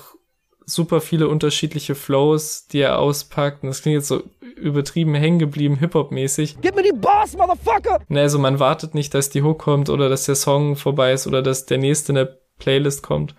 super 0.65 1.01
viele 1.01 1.27
unterschiedliche 1.27 1.95
Flows, 1.95 2.67
die 2.67 2.81
er 2.81 2.99
auspackt. 2.99 3.63
Und 3.63 3.69
das 3.69 3.81
klingt 3.81 3.95
jetzt 3.95 4.09
so 4.09 4.21
übertrieben 4.55 5.15
hängen 5.15 5.39
geblieben, 5.39 5.77
Hip-Hop-mäßig. 5.77 6.57
Gib 6.61 6.75
mir 6.75 6.83
die 6.83 6.95
Bars, 6.95 7.35
Motherfucker! 7.35 7.99
Ne, 8.09 8.21
also 8.21 8.37
man 8.37 8.59
wartet 8.59 8.93
nicht, 8.93 9.13
dass 9.13 9.29
die 9.29 9.41
Hook 9.41 9.59
kommt 9.59 9.89
oder 9.89 10.09
dass 10.09 10.25
der 10.25 10.35
Song 10.35 10.75
vorbei 10.75 11.13
ist 11.13 11.25
oder 11.25 11.41
dass 11.41 11.65
der 11.65 11.77
nächste 11.77 12.11
in 12.11 12.15
der 12.15 12.37
Playlist 12.59 13.01
kommt, 13.01 13.35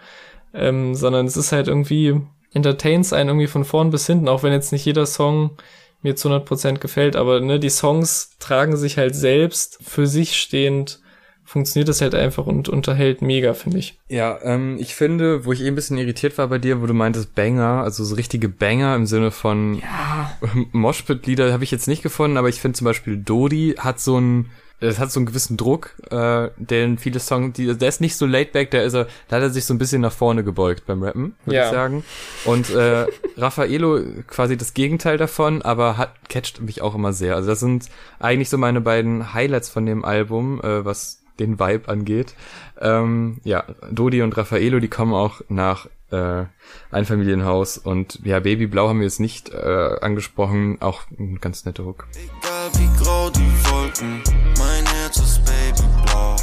ähm, 0.54 0.94
sondern 0.94 1.26
es 1.26 1.36
ist 1.36 1.52
halt 1.52 1.68
irgendwie, 1.68 2.20
entertains 2.52 3.12
einen 3.12 3.28
irgendwie 3.28 3.46
von 3.46 3.64
vorn 3.64 3.90
bis 3.90 4.06
hinten, 4.06 4.28
auch 4.28 4.42
wenn 4.42 4.52
jetzt 4.52 4.72
nicht 4.72 4.84
jeder 4.84 5.06
Song 5.06 5.56
mir 6.02 6.16
zu 6.16 6.28
100% 6.28 6.78
gefällt, 6.78 7.16
aber 7.16 7.40
ne, 7.40 7.58
die 7.58 7.70
Songs 7.70 8.36
tragen 8.38 8.76
sich 8.76 8.98
halt 8.98 9.14
selbst 9.14 9.78
für 9.82 10.06
sich 10.06 10.40
stehend, 10.40 11.00
funktioniert 11.50 11.88
das 11.88 12.00
halt 12.00 12.14
einfach 12.14 12.46
und 12.46 12.68
unterhält 12.68 13.22
mega, 13.22 13.54
finde 13.54 13.78
ich. 13.78 13.98
Ja, 14.08 14.38
ähm, 14.44 14.76
ich 14.78 14.94
finde, 14.94 15.44
wo 15.44 15.50
ich 15.52 15.60
eh 15.62 15.66
ein 15.66 15.74
bisschen 15.74 15.98
irritiert 15.98 16.38
war 16.38 16.46
bei 16.46 16.58
dir, 16.58 16.80
wo 16.80 16.86
du 16.86 16.94
meintest 16.94 17.34
Banger, 17.34 17.82
also 17.82 18.04
so 18.04 18.14
richtige 18.14 18.48
Banger 18.48 18.94
im 18.94 19.04
Sinne 19.06 19.32
von 19.32 19.74
ja. 19.74 20.30
Moshpit-Lieder 20.72 21.52
habe 21.52 21.64
ich 21.64 21.72
jetzt 21.72 21.88
nicht 21.88 22.04
gefunden, 22.04 22.36
aber 22.36 22.48
ich 22.48 22.60
finde 22.60 22.78
zum 22.78 22.84
Beispiel 22.84 23.16
Dodi 23.16 23.74
hat 23.76 23.98
so 23.98 24.18
einen, 24.18 24.50
es 24.78 25.00
hat 25.00 25.10
so 25.10 25.18
einen 25.18 25.26
gewissen 25.26 25.56
Druck, 25.56 25.96
äh, 26.12 26.50
den 26.56 26.98
viele 26.98 27.18
Songs, 27.18 27.54
die, 27.56 27.76
der 27.76 27.88
ist 27.88 28.00
nicht 28.00 28.14
so 28.14 28.26
laid 28.26 28.52
back, 28.52 28.70
der 28.70 28.84
ist 28.84 28.94
er, 28.94 29.08
da 29.26 29.36
hat 29.36 29.42
er 29.42 29.50
sich 29.50 29.64
so 29.64 29.74
ein 29.74 29.78
bisschen 29.78 30.02
nach 30.02 30.12
vorne 30.12 30.44
gebeugt 30.44 30.84
beim 30.86 31.02
Rappen, 31.02 31.34
würde 31.46 31.56
Ja. 31.56 31.64
ich 31.64 31.72
sagen. 31.72 32.04
Und 32.44 32.70
äh, 32.70 33.06
Raffaello 33.36 34.00
quasi 34.28 34.56
das 34.56 34.72
Gegenteil 34.72 35.16
davon, 35.18 35.62
aber 35.62 35.96
hat 35.98 36.12
catcht 36.28 36.60
mich 36.60 36.80
auch 36.80 36.94
immer 36.94 37.12
sehr. 37.12 37.34
Also 37.34 37.48
das 37.48 37.58
sind 37.58 37.86
eigentlich 38.20 38.48
so 38.50 38.56
meine 38.56 38.80
beiden 38.80 39.34
Highlights 39.34 39.68
von 39.68 39.84
dem 39.84 40.04
Album, 40.04 40.60
äh, 40.62 40.84
was 40.84 41.19
den 41.40 41.58
Vibe 41.58 41.88
angeht. 41.88 42.34
Ähm, 42.80 43.40
ja, 43.44 43.64
Dodi 43.90 44.22
und 44.22 44.36
Raffaello, 44.36 44.78
die 44.78 44.88
kommen 44.88 45.14
auch 45.14 45.40
nach 45.48 45.86
äh, 46.10 46.44
Einfamilienhaus 46.90 47.78
und 47.78 48.20
ja, 48.24 48.40
Baby 48.40 48.66
Blau 48.66 48.88
haben 48.88 49.00
wir 49.00 49.06
jetzt 49.06 49.20
nicht 49.20 49.50
äh, 49.50 49.96
angesprochen, 50.00 50.78
auch 50.80 51.02
ein 51.18 51.38
ganz 51.40 51.64
netter 51.64 51.84
Hook. 51.84 52.06
Egal 52.14 52.70
wie 52.74 53.02
grau 53.02 53.30
die 53.30 53.40
Wolken, 53.70 54.22
mein 54.58 54.86
Herz 54.86 55.16
ist 55.18 55.42
babyblau. 55.44 56.36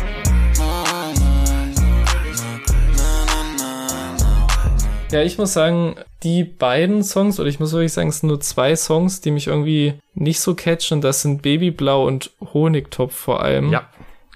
Ja, 5.09 5.21
ich 5.21 5.37
muss 5.37 5.53
sagen, 5.53 5.95
die 6.23 6.43
beiden 6.43 7.01
Songs, 7.01 7.39
oder 7.39 7.47
ich 7.47 7.61
muss 7.61 7.71
wirklich 7.71 7.93
sagen, 7.93 8.09
es 8.09 8.19
sind 8.19 8.27
nur 8.27 8.41
zwei 8.41 8.75
Songs, 8.75 9.21
die 9.21 9.31
mich 9.31 9.47
irgendwie 9.47 9.93
nicht 10.15 10.41
so 10.41 10.53
catchen. 10.53 10.99
Das 10.99 11.21
sind 11.21 11.41
Babyblau 11.41 12.05
und 12.05 12.31
Honigtopf 12.53 13.15
vor 13.15 13.41
allem. 13.41 13.71
Ja. 13.71 13.87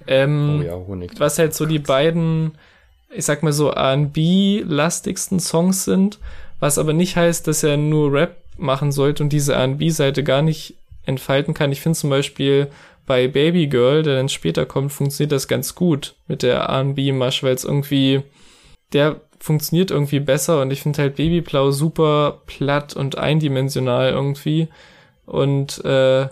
Ähm, 0.08 0.60
Oh 0.60 0.64
ja, 0.64 0.74
Honig. 0.76 1.12
was 1.20 1.38
halt 1.40 1.54
so 1.54 1.66
die 1.66 1.80
beiden, 1.80 2.54
ich 3.14 3.26
sag 3.26 3.44
mal 3.44 3.54
so 3.54 3.70
R&B-lastigsten 3.72 5.40
Songs 5.40 5.86
sind, 5.86 6.20
was 6.60 6.78
aber 6.78 6.94
nicht 6.94 7.16
heißt, 7.16 7.48
dass 7.48 7.64
er 7.64 7.78
nur 7.78 8.12
Rap 8.14 8.38
machen 8.58 8.92
sollte 8.92 9.24
und 9.24 9.30
diese 9.30 9.54
R&B-Seite 9.54 10.24
gar 10.24 10.42
nicht 10.42 10.76
entfalten 11.06 11.54
kann. 11.54 11.72
Ich 11.72 11.82
finde 11.82 11.98
zum 11.98 12.10
Beispiel 12.10 12.68
bei 13.08 13.28
Baby 13.28 13.68
Girl, 13.68 14.04
der 14.04 14.16
dann 14.18 14.30
später 14.30 14.66
kommt, 14.66 14.92
funktioniert 14.94 15.32
das 15.32 15.48
ganz 15.48 15.74
gut 15.76 16.14
mit 16.28 16.44
der 16.44 16.58
R&B-Masch, 16.60 17.42
weil 17.44 17.56
es 17.56 17.64
irgendwie, 17.64 18.22
der 18.94 19.20
funktioniert 19.40 19.90
irgendwie 19.90 20.20
besser 20.20 20.62
und 20.62 20.70
ich 20.72 20.82
finde 20.82 21.02
halt 21.02 21.16
Babyblau 21.16 21.72
super 21.72 22.42
platt 22.46 22.96
und 22.96 23.18
eindimensional 23.18 24.12
irgendwie 24.12 24.68
und 25.26 25.84
äh, 25.84 26.28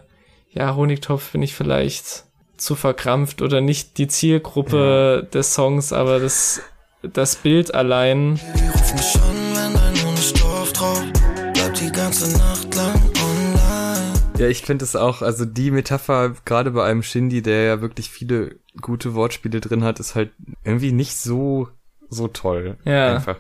ja, 0.52 0.76
Honigtopf 0.76 1.24
finde 1.24 1.46
ich 1.46 1.56
vielleicht 1.56 2.26
zu 2.60 2.76
verkrampft 2.76 3.42
oder 3.42 3.62
nicht 3.62 3.98
die 3.98 4.08
Zielgruppe 4.08 5.28
des 5.34 5.54
Songs, 5.54 5.94
aber 5.94 6.20
das, 6.20 6.62
das 7.02 7.36
Bild 7.36 7.74
allein. 7.74 8.36
Die 8.36 8.68
ruf 8.68 8.94
mich 8.94 9.16
an, 9.16 9.36
wenn 9.56 9.74
dein 9.74 10.06
Honig 10.06 10.34
drauf 10.34 10.74
drauf. 10.74 11.04
Bleib 11.54 11.74
die 11.74 11.92
ganze 11.92 12.38
Nacht 12.38 12.76
lang 12.76 12.96
online. 12.96 14.14
Ja, 14.38 14.48
ich 14.48 14.62
finde 14.62 14.86
es 14.86 14.96
auch, 14.96 15.22
also 15.22 15.46
die 15.46 15.72
Metapher, 15.72 16.34
gerade 16.46 16.72
bei 16.72 16.86
einem 16.86 17.04
Shindy, 17.04 17.42
der 17.42 17.64
ja 17.64 17.82
wirklich 17.82 18.10
viele 18.10 18.56
gute 18.82 19.14
Wortspiele 19.14 19.60
drin 19.60 19.84
hat, 19.84 20.00
ist 20.00 20.16
halt 20.16 20.32
irgendwie 20.64 20.92
nicht 20.92 21.18
so, 21.18 21.68
so 22.10 22.28
toll. 22.28 22.78
Ja. 22.86 23.16
Einfach. 23.16 23.38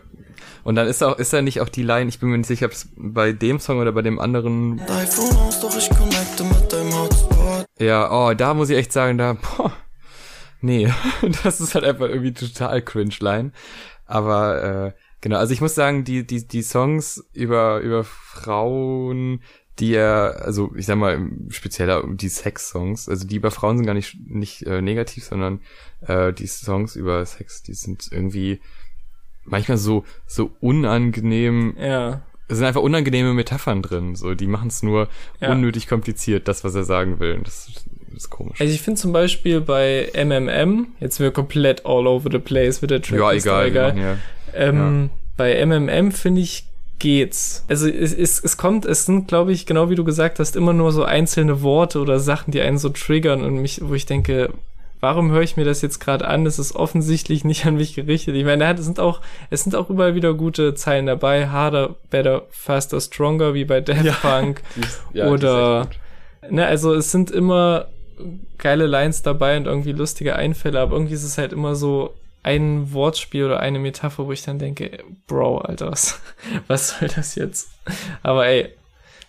Und 0.63 0.75
dann 0.75 0.87
ist 0.87 1.03
auch, 1.03 1.17
ist 1.17 1.33
da 1.33 1.41
nicht 1.41 1.61
auch 1.61 1.69
die 1.69 1.83
Line, 1.83 2.09
ich 2.09 2.19
bin 2.19 2.29
mir 2.29 2.37
nicht 2.37 2.47
sicher, 2.47 2.65
ob 2.67 2.73
es 2.73 2.89
bei 2.95 3.31
dem 3.31 3.59
Song 3.59 3.79
oder 3.79 3.91
bei 3.91 4.01
dem 4.01 4.19
anderen, 4.19 4.81
ja, 7.79 8.11
oh, 8.11 8.33
da 8.33 8.53
muss 8.53 8.69
ich 8.69 8.77
echt 8.77 8.91
sagen, 8.91 9.17
da, 9.17 9.33
boah, 9.33 9.73
nee, 10.61 10.91
das 11.43 11.61
ist 11.61 11.75
halt 11.75 11.85
einfach 11.85 12.09
irgendwie 12.09 12.33
total 12.33 12.81
cringe 12.81 13.15
Line. 13.19 13.51
Aber, 14.05 14.63
äh, 14.63 14.91
genau, 15.21 15.37
also 15.37 15.53
ich 15.53 15.61
muss 15.61 15.75
sagen, 15.75 16.03
die, 16.03 16.25
die, 16.25 16.47
die 16.47 16.63
Songs 16.63 17.23
über, 17.33 17.79
über 17.79 18.03
Frauen, 18.03 19.41
die 19.79 19.93
er, 19.93 20.41
also 20.43 20.73
ich 20.75 20.85
sag 20.85 20.97
mal, 20.97 21.29
spezieller 21.49 22.03
die 22.07 22.29
Sex-Songs, 22.29 23.07
also 23.07 23.25
die 23.25 23.37
über 23.37 23.51
Frauen 23.51 23.77
sind 23.77 23.85
gar 23.85 23.93
nicht, 23.93 24.17
nicht 24.27 24.63
äh, 24.63 24.81
negativ, 24.81 25.25
sondern 25.25 25.61
äh, 26.01 26.33
die 26.33 26.47
Songs 26.47 26.95
über 26.95 27.25
Sex, 27.25 27.63
die 27.63 27.73
sind 27.73 28.09
irgendwie 28.11 28.59
manchmal 29.49 29.77
so, 29.77 30.03
so 30.27 30.51
unangenehm, 30.61 31.75
Ja. 31.79 32.21
es 32.47 32.57
sind 32.57 32.65
einfach 32.67 32.81
unangenehme 32.81 33.33
Metaphern 33.33 33.81
drin, 33.81 34.15
so, 34.15 34.33
die 34.35 34.47
machen 34.47 34.67
es 34.69 34.81
nur 34.83 35.07
Ja. 35.39 35.51
unnötig 35.51 35.87
kompliziert, 35.87 36.47
das, 36.47 36.63
was 36.63 36.75
er 36.75 36.83
sagen 36.83 37.19
will. 37.19 37.33
Und 37.35 37.47
Das, 37.47 37.67
das 38.13 38.17
ist 38.23 38.29
komisch. 38.29 38.59
Also 38.59 38.73
ich 38.73 38.81
finde 38.81 38.99
zum 38.99 39.11
Beispiel 39.13 39.61
bei 39.61 40.09
MMM, 40.15 40.87
jetzt 40.99 41.17
sind 41.17 41.23
wir 41.25 41.31
komplett 41.31 41.85
all 41.85 42.07
over 42.07 42.29
the 42.31 42.39
place 42.39 42.81
mit 42.81 42.91
der 42.91 43.01
Track. 43.01 43.19
ja, 43.19 43.31
egal. 43.33 43.71
machen 43.89 43.99
Ja. 43.99 44.17
Ähm, 44.53 45.09
Bei 45.37 45.53
MMM 45.65 46.11
finde 46.11 46.41
ich 46.41 46.65
geht's. 46.97 47.63
Also 47.69 47.87
es, 47.87 48.13
es, 48.13 48.43
es 48.43 48.57
kommt, 48.57 48.85
es 48.85 49.05
sind, 49.05 49.29
glaube 49.29 49.53
ich, 49.53 49.65
genau 49.65 49.89
wie 49.89 49.95
du 49.95 50.03
gesagt 50.03 50.37
hast, 50.39 50.57
immer 50.57 50.73
nur 50.73 50.91
so 50.91 51.03
einzelne 51.05 51.61
Worte 51.61 51.99
oder 51.99 52.19
Sachen, 52.19 52.51
die 52.51 52.59
einen 52.59 52.77
so 52.77 52.89
triggern 52.89 53.41
und 53.41 53.61
mich, 53.61 53.79
wo 53.81 53.93
ich 53.93 54.05
denke, 54.05 54.51
warum 54.99 55.31
höre 55.31 55.41
ich 55.41 55.57
mir 55.57 55.65
das 55.65 55.81
jetzt 55.81 55.99
gerade 55.99 56.27
an? 56.27 56.45
Das 56.45 56.59
ist 56.59 56.75
offensichtlich 56.75 57.43
nicht 57.45 57.65
an 57.65 57.75
mich 57.75 57.95
gerichtet. 57.95 58.35
Ich 58.35 58.45
meine, 58.45 58.71
es 58.73 58.85
sind 58.85 58.99
auch, 58.99 59.21
es 59.49 59.63
sind 59.63 59.75
auch 59.75 59.89
überall 59.89 60.15
wieder 60.15 60.33
gute 60.33 60.75
Zeilen 60.75 61.05
dabei. 61.05 61.49
Harder, 61.49 61.95
better, 62.09 62.43
faster, 62.49 62.99
stronger, 63.01 63.53
wie 63.53 63.65
bei 63.65 63.81
Daft 63.81 64.21
Punk. 64.21 64.61
Die 64.75 64.81
ist- 64.81 65.01
ja, 65.13 65.27
oder, 65.27 65.87
ne, 66.49 66.65
also 66.65 66.93
es 66.93 67.11
sind 67.11 67.31
immer 67.31 67.87
geile 68.57 68.85
Lines 68.87 69.21
dabei 69.21 69.55
und 69.57 69.65
irgendwie 69.65 69.93
lustige 69.93 70.35
Einfälle, 70.35 70.79
aber 70.79 70.93
irgendwie 70.93 71.13
ist 71.13 71.23
es 71.23 71.37
halt 71.37 71.53
immer 71.53 71.75
so 71.75 72.13
ein 72.43 72.93
Wortspiel 72.93 73.45
oder 73.45 73.59
eine 73.59 73.79
Metapher, 73.79 74.25
wo 74.25 74.31
ich 74.31 74.43
dann 74.43 74.59
denke, 74.59 74.91
Bro, 75.27 75.59
Alter, 75.59 75.91
was, 75.91 76.19
was 76.67 76.89
soll 76.99 77.09
das 77.09 77.35
jetzt? 77.35 77.69
Aber 78.23 78.45
ey, 78.47 78.69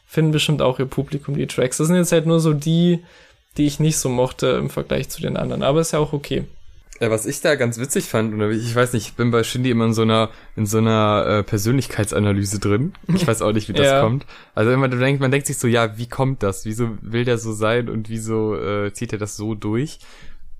finden 0.06 0.32
bestimmt 0.32 0.62
auch 0.62 0.78
ihr 0.80 0.86
Publikum 0.86 1.36
die 1.36 1.46
Tracks. 1.46 1.76
Das 1.76 1.86
sind 1.86 1.96
jetzt 1.96 2.10
halt 2.12 2.26
nur 2.26 2.40
so 2.40 2.52
die, 2.52 3.04
die 3.56 3.66
ich 3.66 3.80
nicht 3.80 3.98
so 3.98 4.08
mochte 4.08 4.48
im 4.48 4.70
Vergleich 4.70 5.08
zu 5.08 5.20
den 5.20 5.36
anderen. 5.36 5.62
Aber 5.62 5.80
ist 5.80 5.92
ja 5.92 5.98
auch 5.98 6.12
okay. 6.12 6.44
Ja, 7.00 7.10
was 7.10 7.24
ich 7.24 7.40
da 7.40 7.54
ganz 7.54 7.78
witzig 7.78 8.04
fand, 8.04 8.34
oder 8.34 8.50
ich 8.50 8.74
weiß 8.74 8.92
nicht, 8.92 9.06
ich 9.08 9.14
bin 9.14 9.30
bei 9.30 9.42
Shindy 9.42 9.70
immer 9.70 9.86
in 9.86 9.94
so 9.94 10.02
einer, 10.02 10.28
in 10.54 10.66
so 10.66 10.78
einer 10.78 11.24
äh, 11.26 11.42
Persönlichkeitsanalyse 11.42 12.58
drin. 12.58 12.92
Ich 13.08 13.26
weiß 13.26 13.40
auch 13.40 13.52
nicht, 13.52 13.68
wie 13.68 13.72
das 13.74 13.86
Ja. 13.86 14.02
kommt. 14.02 14.26
Also 14.54 14.70
immer, 14.70 14.88
du 14.88 14.98
denkst, 14.98 15.18
man 15.20 15.30
denkt 15.30 15.46
sich 15.46 15.56
so, 15.56 15.66
ja, 15.66 15.96
wie 15.96 16.08
kommt 16.08 16.42
das? 16.42 16.66
Wieso 16.66 16.90
will 17.00 17.24
der 17.24 17.38
so 17.38 17.52
sein 17.52 17.88
und 17.88 18.10
wieso 18.10 18.54
äh, 18.54 18.92
zieht 18.92 19.12
er 19.14 19.18
das 19.18 19.36
so 19.36 19.54
durch? 19.54 19.98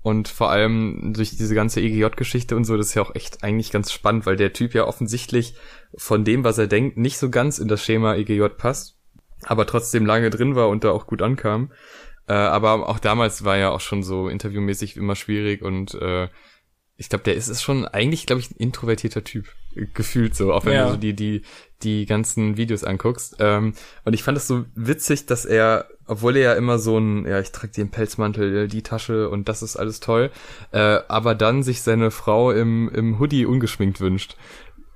Und 0.01 0.27
vor 0.29 0.49
allem 0.49 1.13
durch 1.15 1.29
diese 1.37 1.53
ganze 1.53 1.79
EGJ-Geschichte 1.79 2.55
und 2.55 2.63
so, 2.65 2.75
das 2.75 2.87
ist 2.87 2.95
ja 2.95 3.03
auch 3.03 3.13
echt 3.13 3.43
eigentlich 3.43 3.69
ganz 3.71 3.91
spannend, 3.91 4.25
weil 4.25 4.35
der 4.35 4.51
Typ 4.51 4.73
ja 4.73 4.87
offensichtlich 4.87 5.53
von 5.95 6.23
dem, 6.25 6.43
was 6.43 6.57
er 6.57 6.65
denkt, 6.65 6.97
nicht 6.97 7.19
so 7.19 7.29
ganz 7.29 7.59
in 7.59 7.67
das 7.67 7.83
Schema 7.85 8.15
EGJ 8.15 8.45
passt, 8.57 8.95
aber 9.43 9.67
trotzdem 9.67 10.07
lange 10.07 10.31
drin 10.31 10.55
war 10.55 10.69
und 10.69 10.83
da 10.83 10.89
auch 10.89 11.05
gut 11.05 11.21
ankam. 11.21 11.71
Äh, 12.31 12.35
aber 12.35 12.87
auch 12.87 12.99
damals 12.99 13.43
war 13.43 13.57
ja 13.57 13.71
auch 13.71 13.81
schon 13.81 14.03
so 14.03 14.29
interviewmäßig 14.29 14.95
immer 14.95 15.15
schwierig 15.17 15.61
und 15.63 15.95
äh, 15.95 16.29
ich 16.95 17.09
glaube, 17.09 17.23
der 17.25 17.35
ist, 17.35 17.49
ist 17.49 17.61
schon 17.61 17.85
eigentlich, 17.85 18.25
glaube 18.25 18.39
ich, 18.41 18.51
ein 18.51 18.57
introvertierter 18.57 19.23
Typ. 19.23 19.47
Gefühlt 19.93 20.35
so, 20.35 20.53
auch 20.53 20.65
wenn 20.65 20.73
Ja. 20.73 20.85
du 20.85 20.91
so 20.91 20.97
die, 20.97 21.13
die, 21.13 21.41
die 21.83 22.05
ganzen 22.05 22.57
Videos 22.57 22.83
anguckst. 22.83 23.37
Ähm, 23.39 23.73
und 24.05 24.13
ich 24.13 24.23
fand 24.23 24.37
es 24.37 24.47
so 24.47 24.65
witzig, 24.75 25.25
dass 25.25 25.45
er, 25.45 25.87
obwohl 26.05 26.37
er 26.37 26.43
ja 26.43 26.53
immer 26.53 26.77
so 26.77 26.97
ein, 26.99 27.25
ja, 27.25 27.39
ich 27.39 27.51
trage 27.51 27.73
den 27.73 27.89
Pelzmantel, 27.89 28.67
die 28.67 28.83
Tasche 28.83 29.29
und 29.29 29.49
das 29.49 29.61
ist 29.63 29.75
alles 29.77 29.99
toll, 29.99 30.29
äh, 30.71 30.99
aber 31.07 31.33
dann 31.35 31.63
sich 31.63 31.81
seine 31.81 32.11
Frau 32.11 32.51
im, 32.51 32.87
im 32.93 33.19
Hoodie 33.19 33.45
ungeschminkt 33.45 33.99
wünscht. 33.99 34.37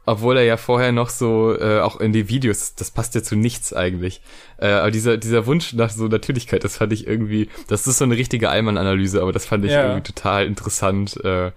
Obwohl 0.07 0.38
er 0.38 0.43
ja 0.43 0.57
vorher 0.57 0.91
noch 0.91 1.09
so, 1.09 1.57
äh, 1.59 1.79
auch 1.79 2.00
in 2.00 2.13
die 2.13 2.29
Videos, 2.29 2.75
das 2.75 2.91
passt 2.91 3.15
ja 3.15 3.24
zu 3.24 3.35
nichts 3.35 3.74
eigentlich. 3.74 4.21
Äh, 4.57 4.67
aber 4.67 4.91
dieser, 4.91 5.17
dieser 5.17 5.45
Wunsch 5.47 5.74
nach 5.74 5.89
so 5.89 6.07
Natürlichkeit, 6.07 6.63
das 6.63 6.77
fand 6.77 6.93
ich 6.93 7.07
irgendwie, 7.07 7.50
das 7.67 7.88
ist 7.88 7.97
so 7.97 8.05
eine 8.05 8.15
richtige 8.15 8.50
Allmann-Analyse, 8.50 9.21
aber 9.21 9.31
das 9.31 9.45
fand 9.45 9.65
ich 9.65 9.71
Ja. 9.71 9.81
irgendwie 9.83 10.03
total 10.03 10.45
interessant, 10.45 11.17
äh, 11.24 11.51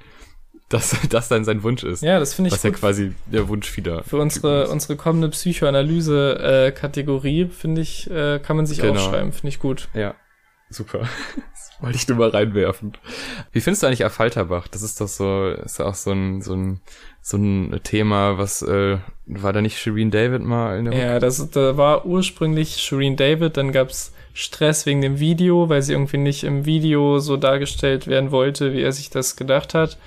dass 0.71 0.97
das 1.11 1.28
dann 1.28 1.45
sein 1.45 1.62
Wunsch 1.62 1.83
ist. 1.85 2.02
Ja, 2.02 2.19
das 2.19 2.35
finde 2.35 2.49
ich 2.49 2.55
was 2.55 2.62
ja 2.62 2.71
quasi 2.71 3.12
der 3.26 3.49
Wunsch 3.49 3.75
wieder. 3.76 4.02
Für 4.05 4.19
unsere, 4.19 4.69
unsere 4.69 4.97
kommende 4.97 5.28
Psychoanalyse-Kategorie, 5.31 7.47
finde 7.47 7.81
ich, 7.83 8.11
äh, 8.11 8.38
kann 8.38 8.57
man 8.57 8.67
sich 8.67 8.81
Genau. 8.81 8.95
aufschreiben. 8.95 9.33
Finde 9.33 9.49
ich 9.49 9.59
gut. 9.59 9.88
Ja, 9.95 10.14
super. 10.71 11.01
Das 11.01 11.71
wollte 11.81 11.97
ich 11.97 12.09
nur 12.09 12.19
mal 12.19 12.31
reinwerfen. 12.31 12.93
Wie 13.53 13.61
findest 13.61 13.83
du 13.83 13.87
eigentlich 13.87 14.05
Affalterbach? 14.05 14.69
Das 14.69 14.83
ist 14.83 15.01
doch 15.01 15.09
so, 15.09 15.49
ist 15.49 15.81
auch 15.81 15.95
so 15.95 16.13
ein, 16.13 16.43
so 16.43 16.55
ein, 16.55 16.81
so 17.21 17.37
ein 17.37 17.81
Thema, 17.83 18.39
was, 18.39 18.63
äh, 18.63 18.99
war 19.27 19.53
da 19.53 19.61
nicht 19.61 19.79
Shireen 19.79 20.11
David 20.11 20.43
mal 20.43 20.79
in 20.79 20.87
der 20.87 20.95
Ja, 20.95 21.19
das 21.19 21.51
da 21.51 21.77
war 21.77 22.07
ursprünglich 22.07 22.77
Shireen 22.77 23.17
David, 23.17 23.57
dann 23.57 23.73
gab's 23.73 24.13
Stress 24.33 24.87
wegen 24.87 25.01
dem 25.01 25.19
Video, 25.19 25.69
weil 25.69 25.83
sie 25.83 25.93
irgendwie 25.93 26.17
nicht 26.17 26.45
im 26.45 26.65
Video 26.65 27.19
so 27.19 27.37
dargestellt 27.37 28.07
werden 28.07 28.31
wollte, 28.31 28.73
wie 28.73 28.83
er 28.83 28.93
sich 28.93 29.11
das 29.11 29.35
gedacht 29.35 29.75
hat. 29.75 29.99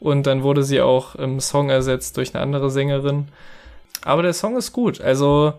Und 0.00 0.26
dann 0.26 0.42
wurde 0.42 0.64
sie 0.64 0.80
auch 0.80 1.14
im 1.14 1.40
Song 1.40 1.70
ersetzt 1.70 2.16
durch 2.16 2.34
eine 2.34 2.42
andere 2.42 2.70
Sängerin. 2.70 3.28
Aber 4.02 4.22
der 4.22 4.32
Song 4.32 4.56
ist 4.56 4.72
gut. 4.72 5.00
Also 5.00 5.54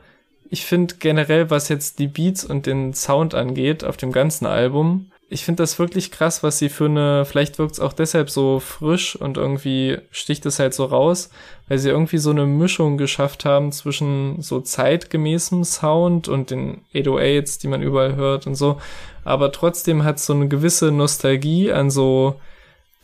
ich 0.50 0.65
finde 0.65 0.96
generell, 1.00 1.50
was 1.50 1.70
jetzt 1.70 2.00
die 2.00 2.08
Beats 2.08 2.44
und 2.44 2.65
den 2.65 2.94
Sound 2.94 3.36
angeht 3.36 3.84
auf 3.84 3.98
dem 3.98 4.12
ganzen 4.12 4.46
Album, 4.46 5.12
ich 5.32 5.46
finde 5.46 5.62
das 5.62 5.77
wirklich 5.77 6.10
krass, 6.10 6.41
was 6.41 6.58
sie 6.58 6.70
für 6.70 6.86
eine, 6.86 7.24
vielleicht 7.24 7.60
wirkt 7.60 7.74
es 7.74 7.79
auch 7.79 7.94
deshalb 7.94 8.32
so 8.32 8.60
frisch 8.60 9.15
und 9.15 9.38
irgendwie 9.38 10.00
sticht 10.10 10.44
es 10.48 10.58
halt 10.58 10.74
so 10.74 10.86
raus, 10.86 11.29
weil 11.68 11.77
sie 11.77 11.89
irgendwie 11.89 12.18
so 12.18 12.32
eine 12.32 12.48
Mischung 12.48 12.98
geschafft 12.98 13.46
haben 13.46 13.72
zwischen 13.72 14.41
so 14.41 14.60
zeitgemäßem 14.60 15.63
Sound 15.63 16.27
und 16.27 16.50
den 16.50 16.82
808s, 16.96 17.62
die 17.62 17.68
man 17.68 17.84
überall 17.84 18.15
hört 18.15 18.48
und 18.48 18.56
so. 18.56 18.82
Aber 19.24 19.51
trotzdem 19.51 20.03
hat 20.03 20.20
so 20.20 20.34
eine 20.34 20.48
gewisse 20.48 20.91
Nostalgie 20.91 21.72
an 21.72 21.91
so 21.91 22.39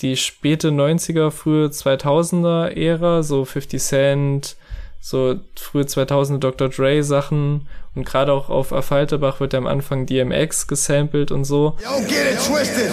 die 0.02 0.18
späte 0.18 0.70
90er, 0.70 1.30
frühe 1.30 1.68
2000er 1.68 2.70
Ära, 2.70 3.22
so 3.22 3.46
50 3.46 3.80
Cent, 3.80 4.58
so 5.06 5.36
frühe 5.56 5.84
2000er 5.84 6.40
Dr. 6.40 6.68
Dre 6.68 7.04
Sachen 7.04 7.68
und 7.94 8.08
gerade 8.08 8.34
auch 8.34 8.50
auf 8.50 8.74
Affalterbach 8.74 9.40
wird 9.40 9.54
ja 9.54 9.60
am 9.60 9.68
Anfang 9.68 10.08
DMX 10.08 10.66
gesampelt 10.66 11.30
und 11.30 11.46
so. 11.46 11.78
Don't 11.84 12.08
get 12.08 12.26
it 12.32 12.40
twisted. 12.40 12.92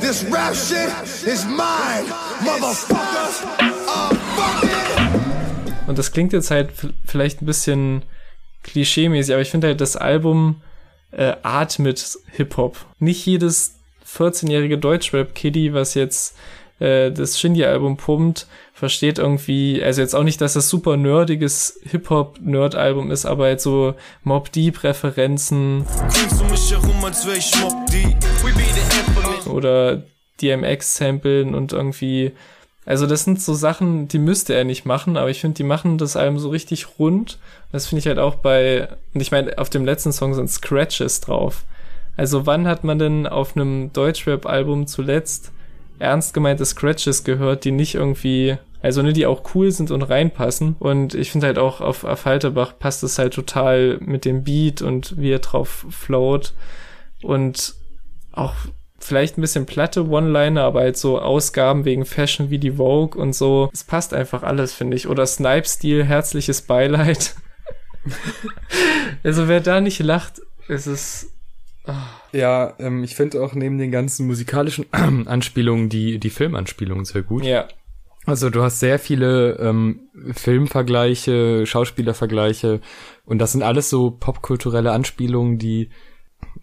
This 0.00 0.24
rap 0.30 0.54
shit 0.54 0.88
is 1.26 1.44
mine, 1.46 2.06
motherfuckers. 2.44 3.42
Fuck 4.36 4.62
it. 4.62 5.88
Und 5.88 5.98
das 5.98 6.12
klingt 6.12 6.32
jetzt 6.32 6.52
halt 6.52 6.70
vielleicht 7.04 7.42
ein 7.42 7.46
bisschen 7.46 8.04
klischeemäßig, 8.62 9.34
aber 9.34 9.42
ich 9.42 9.50
finde 9.50 9.66
halt, 9.66 9.80
das 9.80 9.96
Album 9.96 10.62
äh, 11.10 11.34
atmet 11.42 12.16
Hip-Hop. 12.30 12.76
Nicht 13.00 13.26
jedes 13.26 13.74
14-jährige 14.06 14.78
Deutschrap-Kiddie, 14.78 15.74
was 15.74 15.94
jetzt 15.94 16.36
äh, 16.80 17.12
das 17.12 17.38
Shindy-Album 17.38 17.96
pumpt, 17.96 18.46
versteht 18.74 19.18
irgendwie, 19.18 19.82
also 19.82 20.00
jetzt 20.00 20.14
auch 20.14 20.24
nicht, 20.24 20.40
dass 20.40 20.54
das 20.54 20.68
super 20.68 20.96
nerdiges 20.96 21.78
Hip-Hop-Nerd-Album 21.84 23.10
ist, 23.10 23.26
aber 23.26 23.44
halt 23.44 23.60
so 23.60 23.94
Mob 24.24 24.50
Deep-Referenzen 24.50 25.84
oder 29.46 30.02
DMX 30.40 30.96
samplen 30.96 31.54
und 31.54 31.72
irgendwie, 31.72 32.32
also 32.86 33.06
das 33.06 33.24
sind 33.24 33.42
so 33.42 33.52
Sachen, 33.52 34.08
die 34.08 34.18
müsste 34.18 34.54
er 34.54 34.64
nicht 34.64 34.86
machen, 34.86 35.18
aber 35.18 35.28
ich 35.28 35.40
finde, 35.40 35.56
die 35.56 35.64
machen 35.64 35.98
das 35.98 36.16
Album 36.16 36.38
so 36.38 36.48
richtig 36.48 36.98
rund. 36.98 37.38
Das 37.72 37.86
finde 37.86 38.00
ich 38.00 38.06
halt 38.06 38.18
auch 38.18 38.36
bei, 38.36 38.88
und 39.12 39.20
ich 39.20 39.30
meine, 39.30 39.58
auf 39.58 39.68
dem 39.68 39.84
letzten 39.84 40.12
Song 40.12 40.32
sind 40.34 40.50
Scratches 40.50 41.20
drauf. 41.20 41.64
Also 42.16 42.46
wann 42.46 42.66
hat 42.66 42.82
man 42.84 42.98
denn 42.98 43.26
auf 43.26 43.54
einem 43.54 43.92
Deutschrap-Album 43.92 44.86
zuletzt 44.86 45.52
ernst 46.00 46.34
gemeinte 46.34 46.64
Scratches 46.64 47.24
gehört, 47.24 47.64
die 47.64 47.70
nicht 47.70 47.94
irgendwie, 47.94 48.56
also 48.82 49.02
ne, 49.02 49.12
die 49.12 49.26
auch 49.26 49.54
cool 49.54 49.70
sind 49.70 49.90
und 49.90 50.02
reinpassen. 50.02 50.76
Und 50.78 51.14
ich 51.14 51.30
finde 51.30 51.46
halt 51.46 51.58
auch 51.58 51.80
auf, 51.80 52.04
auf 52.04 52.24
Halterbach 52.24 52.78
passt 52.78 53.02
es 53.02 53.18
halt 53.18 53.34
total 53.34 53.98
mit 54.00 54.24
dem 54.24 54.44
Beat 54.44 54.82
und 54.82 55.18
wie 55.18 55.30
er 55.30 55.38
drauf 55.38 55.86
float. 55.90 56.54
Und 57.22 57.74
auch 58.32 58.54
vielleicht 58.98 59.38
ein 59.38 59.40
bisschen 59.40 59.66
platte 59.66 60.06
One-Liner, 60.08 60.62
aber 60.62 60.80
halt 60.80 60.96
so 60.96 61.20
Ausgaben 61.20 61.84
wegen 61.84 62.04
Fashion 62.04 62.50
wie 62.50 62.58
die 62.58 62.72
Vogue 62.72 63.20
und 63.20 63.34
so. 63.34 63.70
Es 63.72 63.84
passt 63.84 64.14
einfach 64.14 64.42
alles, 64.42 64.72
finde 64.72 64.96
ich. 64.96 65.08
Oder 65.08 65.26
Snipe-Stil, 65.26 66.04
herzliches 66.04 66.62
Beileid. 66.62 67.34
also 69.22 69.48
wer 69.48 69.60
da 69.60 69.80
nicht 69.80 70.00
lacht, 70.00 70.40
ist 70.68 70.86
es 70.86 71.32
Ja, 72.32 72.74
ähm, 72.78 73.02
ich 73.02 73.14
finde 73.14 73.42
auch 73.42 73.54
neben 73.54 73.78
den 73.78 73.90
ganzen 73.90 74.26
musikalischen 74.26 74.86
Anspielungen 74.92 75.88
die, 75.88 76.18
die 76.18 76.30
Filmanspielungen 76.30 77.04
sehr 77.04 77.22
gut. 77.22 77.44
Ja. 77.44 77.68
Also 78.26 78.50
du 78.50 78.62
hast 78.62 78.80
sehr 78.80 78.98
viele 78.98 79.56
ähm, 79.58 80.10
Filmvergleiche, 80.32 81.64
Schauspielervergleiche 81.66 82.80
und 83.24 83.38
das 83.38 83.52
sind 83.52 83.62
alles 83.62 83.88
so 83.88 84.10
popkulturelle 84.10 84.92
Anspielungen, 84.92 85.58
die 85.58 85.90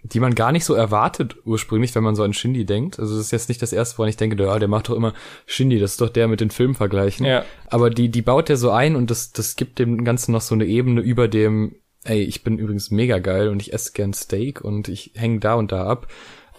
die 0.03 0.19
man 0.19 0.35
gar 0.35 0.51
nicht 0.51 0.63
so 0.63 0.73
erwartet 0.73 1.35
ursprünglich, 1.45 1.93
wenn 1.93 2.03
man 2.03 2.15
so 2.15 2.23
an 2.23 2.33
Shindy 2.33 2.65
denkt. 2.65 2.99
Also 2.99 3.15
das 3.15 3.25
ist 3.25 3.31
jetzt 3.31 3.49
nicht 3.49 3.61
das 3.61 3.73
erste, 3.73 3.97
woran 3.97 4.09
ich 4.09 4.17
denke, 4.17 4.41
ja, 4.41 4.57
der 4.57 4.67
macht 4.67 4.89
doch 4.89 4.95
immer 4.95 5.13
Shindy, 5.45 5.79
das 5.79 5.91
ist 5.91 6.01
doch 6.01 6.09
der 6.09 6.27
mit 6.27 6.39
den 6.39 6.49
Filmvergleichen. 6.49 7.25
Ja. 7.25 7.43
Aber 7.69 7.89
die, 7.89 8.09
die 8.09 8.21
baut 8.21 8.49
er 8.49 8.57
so 8.57 8.71
ein 8.71 8.95
und 8.95 9.11
das, 9.11 9.33
das 9.33 9.55
gibt 9.55 9.79
dem 9.79 10.03
Ganzen 10.05 10.31
noch 10.31 10.41
so 10.41 10.55
eine 10.55 10.65
Ebene 10.65 11.01
über 11.01 11.27
dem, 11.27 11.75
ey, 12.07 12.21
ich 12.23 12.43
bin 12.43 12.57
übrigens 12.57 12.91
mega 12.91 13.19
geil 13.19 13.49
und 13.49 13.61
ich 13.61 13.73
esse 13.73 13.91
gern 13.93 14.13
Steak 14.13 14.61
und 14.61 14.87
ich 14.87 15.11
hänge 15.15 15.39
da 15.39 15.55
und 15.55 15.71
da 15.71 15.85
ab. 15.85 16.07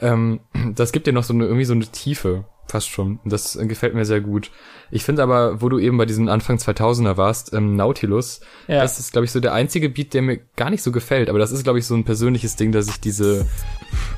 Ähm, 0.01 0.41
das 0.75 0.93
gibt 0.93 1.07
dir 1.07 1.13
noch 1.13 1.25
so 1.25 1.35
eine, 1.35 1.45
irgendwie 1.45 1.65
so 1.65 1.73
eine 1.75 1.87
Tiefe, 1.87 2.45
fast 2.69 2.89
schon. 2.91 3.19
Und 3.25 3.33
Das 3.33 3.59
gefällt 3.63 3.95
mir 3.95 4.05
sehr 4.05 4.21
gut. 4.21 4.51
Ich 4.91 5.03
finde 5.05 5.23
aber, 5.23 5.61
wo 5.63 5.69
du 5.71 5.79
eben 5.79 5.97
bei 5.99 6.05
diesen 6.07 6.29
Anfang 6.29 6.57
2000er 6.59 7.17
warst, 7.17 7.53
ähm, 7.55 7.77
Nautilus, 7.77 8.41
Ja. 8.69 8.83
das 8.83 8.99
ist, 8.99 9.13
glaube 9.13 9.25
ich, 9.25 9.33
so 9.33 9.41
der 9.41 9.55
einzige 9.55 9.89
Beat, 9.89 10.13
der 10.15 10.23
mir 10.23 10.39
gar 10.57 10.69
nicht 10.71 10.83
so 10.83 10.93
gefällt. 10.93 11.29
Aber 11.31 11.39
das 11.39 11.51
ist, 11.51 11.65
glaube 11.65 11.79
ich, 11.79 11.87
so 11.87 11.95
ein 11.95 12.05
persönliches 12.05 12.57
Ding, 12.57 12.73
dass 12.73 12.89
ich 12.89 13.01
diese 13.01 13.47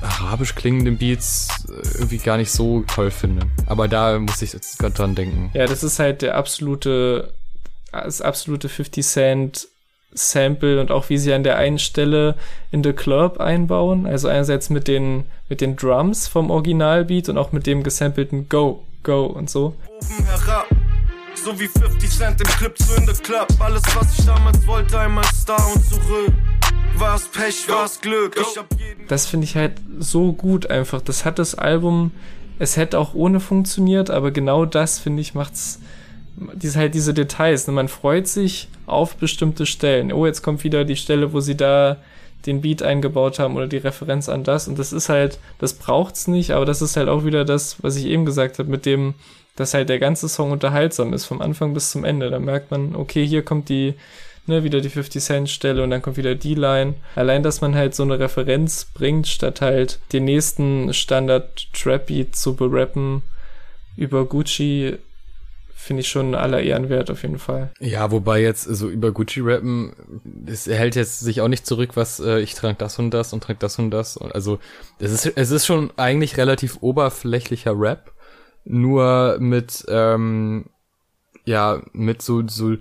arabisch 0.01 0.55
klingenden 0.55 0.97
Beats 0.97 1.47
äh, 1.69 1.97
irgendwie 1.99 2.17
gar 2.17 2.37
nicht 2.37 2.51
so 2.51 2.81
toll 2.93 3.11
finde. 3.11 3.47
Aber 3.67 3.87
da 3.87 4.19
muss 4.19 4.41
ich 4.41 4.53
jetzt 4.53 4.79
gerade 4.79 4.93
dran 4.95 5.15
denken. 5.15 5.49
Ja, 5.53 5.65
das 5.65 5.83
ist 5.83 5.99
halt 5.99 6.21
der 6.21 6.35
absolute, 6.35 7.33
das 7.91 8.21
absolute 8.21 8.69
50 8.69 9.05
Cent 9.05 9.67
Sample 10.13 10.79
und 10.81 10.91
auch 10.91 11.09
wie 11.09 11.17
sie 11.17 11.33
an 11.33 11.43
der 11.43 11.57
einen 11.57 11.79
Stelle 11.79 12.35
in 12.71 12.83
The 12.83 12.93
Club 12.93 13.39
einbauen. 13.39 14.05
Also 14.05 14.27
einerseits 14.27 14.69
mit 14.69 14.87
den, 14.87 15.25
mit 15.49 15.61
den 15.61 15.75
Drums 15.75 16.27
vom 16.27 16.51
Originalbeat 16.51 17.29
und 17.29 17.37
auch 17.37 17.51
mit 17.51 17.65
dem 17.67 17.83
gesampelten 17.83 18.49
Go, 18.49 18.83
Go 19.03 19.25
und 19.25 19.49
so. 19.49 19.75
oben 19.89 20.25
herab. 20.25 20.67
So 21.43 21.59
wie 21.59 21.67
50 21.67 22.09
Cent 22.09 22.41
im 22.41 22.47
Clip 22.47 22.77
zu 22.77 22.93
in 22.95 23.07
the 23.07 23.13
Club. 23.23 23.47
Alles, 23.59 23.81
was 23.95 24.19
ich 24.19 24.25
damals 24.25 24.67
wollte, 24.67 24.99
einmal 24.99 25.23
Star 25.33 25.65
und 25.73 25.83
zurück. 25.85 26.33
War's 26.95 27.27
Pech, 27.29 27.67
war's 27.67 27.99
Glück. 27.99 28.35
Ich 28.39 28.57
hab 28.57 28.67
jeden 28.79 29.07
Das 29.07 29.25
finde 29.25 29.45
ich 29.45 29.55
halt 29.55 29.73
so 29.97 30.33
gut 30.33 30.69
einfach. 30.69 31.01
Das 31.01 31.25
hat 31.25 31.39
das 31.39 31.55
Album, 31.55 32.11
es 32.59 32.77
hätte 32.77 32.99
auch 32.99 33.15
ohne 33.15 33.39
funktioniert, 33.39 34.11
aber 34.11 34.29
genau 34.29 34.65
das, 34.65 34.99
finde 34.99 35.21
ich, 35.21 35.33
macht's, 35.33 35.79
diese 36.35 36.79
halt 36.79 36.93
diese 36.93 37.13
Details. 37.13 37.67
Ne? 37.67 37.73
Man 37.73 37.87
freut 37.87 38.27
sich 38.27 38.67
auf 38.85 39.15
bestimmte 39.15 39.65
Stellen. 39.65 40.11
Oh, 40.11 40.25
jetzt 40.25 40.41
kommt 40.41 40.63
wieder 40.63 40.85
die 40.85 40.95
Stelle, 40.95 41.33
wo 41.33 41.39
sie 41.39 41.55
da 41.55 41.97
den 42.45 42.61
Beat 42.61 42.81
eingebaut 42.81 43.39
haben 43.39 43.55
oder 43.55 43.67
die 43.67 43.77
Referenz 43.77 44.29
an 44.29 44.43
das. 44.43 44.67
Und 44.67 44.79
das 44.79 44.93
ist 44.93 45.09
halt, 45.09 45.39
das 45.59 45.73
braucht's 45.73 46.27
nicht, 46.27 46.51
aber 46.51 46.65
das 46.65 46.81
ist 46.81 46.97
halt 46.97 47.09
auch 47.09 47.23
wieder 47.25 47.45
das, 47.45 47.83
was 47.83 47.95
ich 47.97 48.05
eben 48.05 48.25
gesagt 48.25 48.59
habe, 48.59 48.69
mit 48.69 48.85
dem, 48.85 49.13
dass 49.55 49.73
halt 49.73 49.89
der 49.89 49.99
ganze 49.99 50.27
Song 50.27 50.51
unterhaltsam 50.51 51.13
ist, 51.13 51.25
vom 51.25 51.41
Anfang 51.41 51.73
bis 51.73 51.91
zum 51.91 52.03
Ende. 52.03 52.29
Da 52.29 52.39
merkt 52.39 52.71
man, 52.71 52.95
okay, 52.95 53.25
hier 53.25 53.43
kommt 53.43 53.69
die, 53.69 53.93
ne, 54.47 54.63
wieder 54.63 54.81
die 54.81 54.89
50 54.89 55.21
Cent 55.21 55.49
Stelle 55.49 55.83
und 55.83 55.91
dann 55.91 56.01
kommt 56.01 56.17
wieder 56.17 56.35
die 56.35 56.55
Line. 56.55 56.95
Allein, 57.15 57.43
dass 57.43 57.61
man 57.61 57.75
halt 57.75 57.93
so 57.93 58.03
eine 58.03 58.19
Referenz 58.19 58.85
bringt, 58.85 59.27
statt 59.27 59.61
halt 59.61 59.99
den 60.13 60.25
nächsten 60.25 60.93
Standard 60.93 61.67
Trap 61.73 62.07
Beat 62.07 62.35
zu 62.35 62.55
berappen 62.55 63.21
über 63.97 64.25
Gucci, 64.25 64.97
finde 65.81 66.01
ich 66.01 66.07
schon 66.07 66.35
aller 66.35 66.61
Ehren 66.61 66.89
wert 66.89 67.09
auf 67.09 67.23
jeden 67.23 67.39
Fall. 67.39 67.71
Ja, 67.79 68.11
wobei 68.11 68.41
jetzt 68.41 68.63
so 68.63 68.89
über 68.89 69.11
Gucci 69.11 69.41
rappen, 69.41 69.93
es 70.45 70.67
hält 70.67 70.95
jetzt 70.95 71.19
sich 71.19 71.41
auch 71.41 71.47
nicht 71.47 71.65
zurück, 71.65 71.95
was 71.95 72.19
äh, 72.19 72.39
ich 72.39 72.53
trank 72.53 72.79
das 72.79 72.99
und 72.99 73.11
das 73.11 73.33
und 73.33 73.43
trank 73.43 73.59
das 73.59 73.79
und 73.79 73.91
das. 73.91 74.17
Also 74.17 74.59
es 74.99 75.11
ist 75.11 75.33
es 75.35 75.51
ist 75.51 75.65
schon 75.65 75.91
eigentlich 75.97 76.37
relativ 76.37 76.77
oberflächlicher 76.81 77.73
Rap, 77.75 78.11
nur 78.63 79.37
mit 79.39 79.85
ähm, 79.89 80.65
ja 81.45 81.81
mit 81.93 82.21
so 82.21 82.47
so 82.47 82.75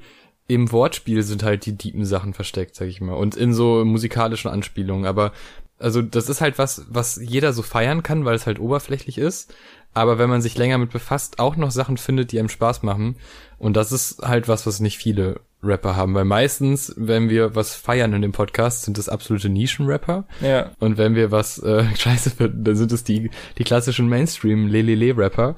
im 0.47 0.73
Wortspiel 0.73 1.23
sind 1.23 1.45
halt 1.45 1.65
die 1.65 1.77
tiefen 1.77 2.05
Sachen 2.05 2.35
versteckt, 2.35 2.75
sag 2.75 2.89
ich 2.89 3.01
mal, 3.01 3.15
und 3.15 3.37
in 3.37 3.55
so 3.55 3.85
musikalischen 3.85 4.51
Anspielungen. 4.51 5.07
Aber 5.07 5.33
also 5.79 6.03
das 6.03 6.29
ist 6.29 6.41
halt 6.41 6.59
was, 6.59 6.87
was 6.91 7.17
jeder 7.23 7.53
so 7.53 7.63
feiern 7.63 8.03
kann, 8.03 8.25
weil 8.25 8.35
es 8.35 8.47
halt 8.47 8.59
oberflächlich 8.59 9.17
ist. 9.17 9.55
Aber 9.92 10.18
wenn 10.18 10.31
man 10.31 10.42
sich 10.42 10.57
länger 10.57 10.79
mit 10.79 10.90
befasst, 10.90 11.38
auch 11.38 11.57
noch 11.57 11.70
Sachen 11.70 11.96
findet, 11.96 12.33
die 12.33 12.38
einem 12.38 12.48
Spaß 12.48 12.83
machen. 12.83 13.16
Und 13.59 13.76
das 13.76 13.92
ist 13.92 14.22
halt 14.22 14.48
was, 14.48 14.66
was 14.66 14.81
nicht 14.81 14.98
viele 14.98 15.40
Rapper 15.62 15.96
haben. 15.96 16.14
Weil 16.14 16.24
meistens, 16.24 16.94
wenn 16.96 17.29
wir 17.29 17.55
was 17.55 17.74
feiern 17.74 18.12
in 18.12 18.22
dem 18.22 18.33
Podcast, 18.33 18.85
sind 18.85 18.98
das 18.98 19.09
absolute 19.09 19.48
Nischenrapper. 19.48 20.24
Ja. 20.40 20.70
Und 20.79 20.96
wenn 20.96 21.14
wir 21.14 21.31
was 21.31 21.59
äh, 21.59 21.85
scheiße 21.96 22.31
finden, 22.31 22.64
dann 22.64 22.76
sind 22.76 22.92
es 22.92 23.05
die, 23.05 23.31
die 23.59 23.64
klassischen 23.64 24.09
Mainstream-Lelele-Rapper. 24.09 25.57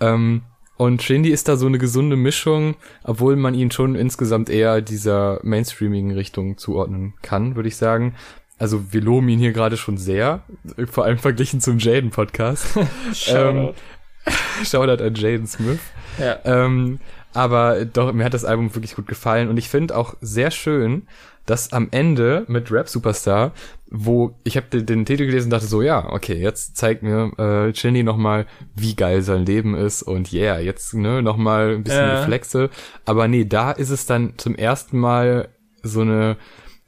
Ähm, 0.00 0.42
und 0.76 1.02
Shindy 1.02 1.28
ist 1.28 1.46
da 1.46 1.56
so 1.56 1.66
eine 1.66 1.76
gesunde 1.76 2.16
Mischung, 2.16 2.74
obwohl 3.04 3.36
man 3.36 3.52
ihn 3.52 3.70
schon 3.70 3.96
insgesamt 3.96 4.48
eher 4.48 4.80
dieser 4.80 5.38
mainstreamigen 5.42 6.12
Richtung 6.12 6.56
zuordnen 6.56 7.12
kann, 7.20 7.54
würde 7.54 7.68
ich 7.68 7.76
sagen. 7.76 8.14
Also 8.60 8.92
wir 8.92 9.00
loben 9.00 9.28
ihn 9.30 9.38
hier 9.38 9.52
gerade 9.52 9.78
schon 9.78 9.96
sehr, 9.96 10.42
vor 10.90 11.04
allem 11.06 11.16
verglichen 11.16 11.62
zum 11.62 11.78
Jaden-Podcast. 11.78 12.78
ähm, 13.28 13.70
Shoutout 14.64 15.02
an 15.02 15.14
Jaden 15.14 15.46
Smith. 15.46 15.80
Ja. 16.18 16.38
Ähm, 16.44 17.00
aber 17.32 17.86
doch, 17.86 18.12
mir 18.12 18.24
hat 18.24 18.34
das 18.34 18.44
Album 18.44 18.74
wirklich 18.74 18.94
gut 18.94 19.06
gefallen 19.06 19.48
und 19.48 19.56
ich 19.56 19.70
finde 19.70 19.96
auch 19.96 20.14
sehr 20.20 20.50
schön, 20.50 21.06
dass 21.46 21.72
am 21.72 21.88
Ende 21.90 22.44
mit 22.48 22.70
Rap 22.70 22.90
Superstar, 22.90 23.52
wo 23.90 24.36
ich 24.44 24.58
habe 24.58 24.66
den, 24.66 24.84
den 24.84 25.06
Titel 25.06 25.24
gelesen 25.24 25.46
und 25.46 25.52
dachte 25.52 25.66
so, 25.66 25.80
ja, 25.80 26.10
okay, 26.10 26.34
jetzt 26.34 26.76
zeigt 26.76 27.02
mir 27.02 27.32
äh, 27.38 27.70
Jenny 27.70 28.02
noch 28.02 28.18
mal, 28.18 28.46
wie 28.76 28.94
geil 28.94 29.22
sein 29.22 29.46
Leben 29.46 29.74
ist 29.74 30.02
und 30.02 30.34
yeah, 30.34 30.58
jetzt 30.58 30.92
ne 30.92 31.22
noch 31.22 31.38
mal 31.38 31.76
ein 31.76 31.82
bisschen 31.82 32.06
Ja. 32.06 32.20
Reflexe. 32.20 32.68
Aber 33.06 33.26
nee, 33.26 33.46
da 33.46 33.70
ist 33.70 33.90
es 33.90 34.04
dann 34.04 34.34
zum 34.36 34.54
ersten 34.54 34.98
Mal 34.98 35.48
so 35.82 36.02
eine 36.02 36.36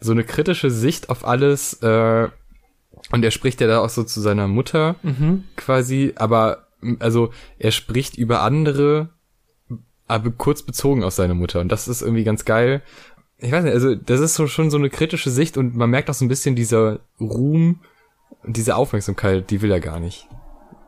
so 0.03 0.13
eine 0.13 0.25
kritische 0.25 0.71
Sicht 0.71 1.09
auf 1.11 1.27
alles 1.27 1.75
äh, 1.83 2.29
und 3.11 3.25
er 3.25 3.31
spricht 3.31 3.61
ja 3.61 3.67
da 3.67 3.81
auch 3.81 3.89
so 3.89 4.05
zu 4.05 4.21
seiner 4.21 4.49
Mutter 4.49 4.97
Mhm. 5.03 5.45
quasi, 5.57 6.13
aber 6.17 6.67
also 6.99 7.33
er 7.59 7.71
spricht 7.71 8.17
über 8.19 8.43
andere, 8.43 9.11
aber 10.09 10.31
kurz 10.31 10.63
bezogen 10.63 11.05
auf 11.05 11.15
seine 11.15 11.35
Mutter 11.35 11.61
und 11.61 11.71
das 11.71 11.89
ist 11.89 12.03
irgendwie 12.03 12.25
ganz 12.25 12.45
geil. 12.45 12.83
Ich 13.39 13.51
weiß 13.51 13.65
nicht, 13.65 13.73
also 13.75 13.95
das 13.95 14.21
ist 14.21 14.35
so 14.35 14.47
schon 14.47 14.71
so 14.71 14.77
eine 14.79 14.91
kritische 14.91 15.31
Sicht 15.31 15.57
und 15.57 15.75
man 15.75 15.91
merkt 15.91 16.11
auch 16.11 16.15
so 16.15 16.25
ein 16.25 16.29
bisschen 16.29 16.55
dieser 16.55 17.01
Ruhm 17.21 17.81
und 18.43 18.57
diese 18.57 18.77
Aufmerksamkeit, 18.77 19.51
die 19.51 19.63
will 19.63 19.71
er 19.71 19.81
gar 19.81 20.01
nicht. 20.01 20.29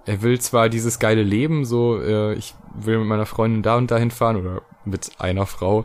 Er 0.07 0.23
will 0.23 0.41
zwar 0.41 0.69
dieses 0.69 0.99
geile 0.99 1.23
Leben, 1.23 1.65
so 1.65 2.01
äh, 2.01 2.35
ich 2.35 2.55
will 2.75 2.99
mit 2.99 3.09
meiner 3.09 3.27
Freundin 3.27 3.63
da 3.63 3.77
und 3.77 3.91
dahin 3.91 4.11
fahren 4.11 4.37
oder 4.37 4.63
mit 4.85 5.13
einer 5.19 5.47
Frau. 5.47 5.85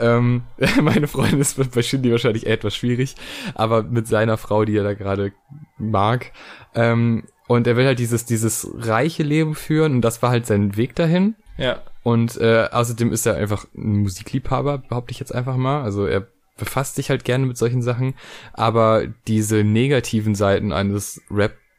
Ähm, 0.00 0.42
meine 0.82 1.08
Freundin 1.08 1.40
ist 1.40 1.58
bei 1.72 1.82
Shindy 1.82 2.10
wahrscheinlich 2.10 2.46
etwas 2.46 2.74
schwierig, 2.74 3.16
aber 3.54 3.82
mit 3.82 4.06
seiner 4.06 4.38
Frau, 4.38 4.64
die 4.64 4.76
er 4.76 4.84
da 4.84 4.94
gerade 4.94 5.32
mag. 5.78 6.32
Ähm, 6.74 7.24
und 7.48 7.66
er 7.66 7.76
will 7.76 7.84
halt 7.84 7.98
dieses, 7.98 8.24
dieses 8.24 8.70
reiche 8.78 9.22
Leben 9.22 9.54
führen 9.54 9.94
und 9.94 10.00
das 10.02 10.22
war 10.22 10.30
halt 10.30 10.46
sein 10.46 10.76
Weg 10.76 10.94
dahin. 10.94 11.34
Ja. 11.58 11.82
Und 12.02 12.40
äh, 12.40 12.68
außerdem 12.70 13.12
ist 13.12 13.26
er 13.26 13.36
einfach 13.36 13.66
ein 13.76 13.98
Musikliebhaber, 13.98 14.78
behaupte 14.78 15.12
ich 15.12 15.20
jetzt 15.20 15.34
einfach 15.34 15.56
mal. 15.56 15.82
Also 15.82 16.06
er 16.06 16.26
befasst 16.56 16.94
sich 16.94 17.10
halt 17.10 17.24
gerne 17.24 17.46
mit 17.46 17.58
solchen 17.58 17.82
Sachen, 17.82 18.14
aber 18.52 19.06
diese 19.26 19.64
negativen 19.64 20.34
Seiten 20.34 20.72
eines 20.72 21.22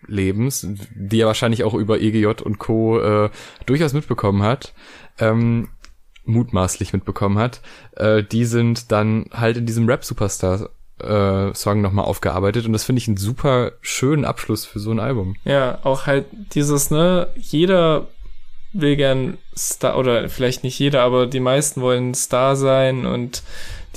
Rap-Lebens, 0.02 0.68
die 0.96 1.22
er 1.22 1.28
wahrscheinlich 1.28 1.64
auch 1.64 1.74
über 1.74 2.00
EGJ 2.00 2.42
und 2.44 2.60
Co. 2.60 3.00
Äh, 3.00 3.30
durchaus 3.66 3.94
mitbekommen 3.94 4.44
hat, 4.44 4.74
ähm, 5.20 5.70
mutmaßlich 6.26 6.94
mitbekommen 6.94 7.38
hat, 7.38 7.62
äh, 7.96 8.24
die 8.24 8.46
sind 8.46 8.92
dann 8.92 9.26
halt 9.32 9.58
in 9.58 9.66
diesem 9.66 9.88
Rap-Superstar 9.88 10.70
äh, 11.00 11.54
Song 11.54 11.82
nochmal 11.82 12.06
aufgearbeitet 12.06 12.66
und 12.66 12.74
das 12.74 12.84
finde 12.84 13.00
ich 13.00 13.08
einen 13.08 13.18
super 13.18 13.72
schönen 13.82 14.24
Abschluss 14.24 14.66
für 14.66 14.80
so 14.80 14.92
ein 14.92 15.00
Album. 15.00 15.36
Ja, 15.44 15.80
auch 15.84 16.06
halt 16.06 16.26
dieses, 16.54 16.92
ne, 16.92 17.28
jeder 17.36 18.08
will 18.74 18.96
gern 18.96 19.38
Star, 19.58 19.98
oder 19.98 20.30
vielleicht 20.30 20.64
nicht 20.64 20.78
jeder, 20.80 21.02
aber 21.02 21.28
die 21.28 21.40
meisten 21.40 21.82
wollen 21.82 22.14
Star 22.14 22.56
sein 22.56 23.06
und 23.06 23.44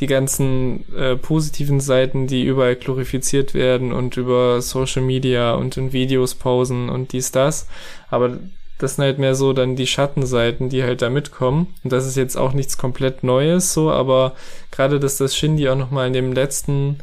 die 0.04 0.12
ganzen 0.12 0.84
äh, 0.94 1.16
positiven 1.16 1.80
Seiten, 1.80 2.26
die 2.26 2.44
überall 2.44 2.76
glorifiziert 2.76 3.54
werden 3.54 3.90
und 3.90 4.18
über 4.18 4.60
Social 4.60 5.00
Media 5.00 5.54
und 5.54 5.78
in 5.78 5.94
Videos 5.94 6.34
pausen 6.34 6.90
und 6.90 7.12
dies, 7.12 7.32
das. 7.32 7.66
Aber 8.10 8.38
das 8.76 8.96
sind 8.96 9.04
halt 9.04 9.18
mehr 9.18 9.34
so 9.34 9.54
dann 9.54 9.76
die 9.76 9.86
Schattenseiten, 9.86 10.68
die 10.68 10.82
halt 10.82 11.00
da 11.00 11.08
mitkommen. 11.08 11.74
Und 11.82 11.90
das 11.90 12.06
ist 12.06 12.18
jetzt 12.18 12.36
auch 12.36 12.52
nichts 12.52 12.76
komplett 12.76 13.24
Neues 13.24 13.72
so, 13.72 13.90
aber 13.90 14.34
gerade, 14.70 15.00
dass 15.00 15.16
das 15.16 15.34
Shindy 15.34 15.70
auch 15.70 15.76
nochmal 15.76 16.06
in 16.06 16.12
dem 16.12 16.34
letzten, 16.34 16.98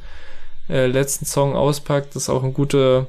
äh, 0.70 0.86
letzten 0.86 1.26
Song 1.26 1.56
auspackt, 1.56 2.16
ist 2.16 2.30
auch 2.30 2.44
ein 2.44 2.54
guter, 2.54 3.08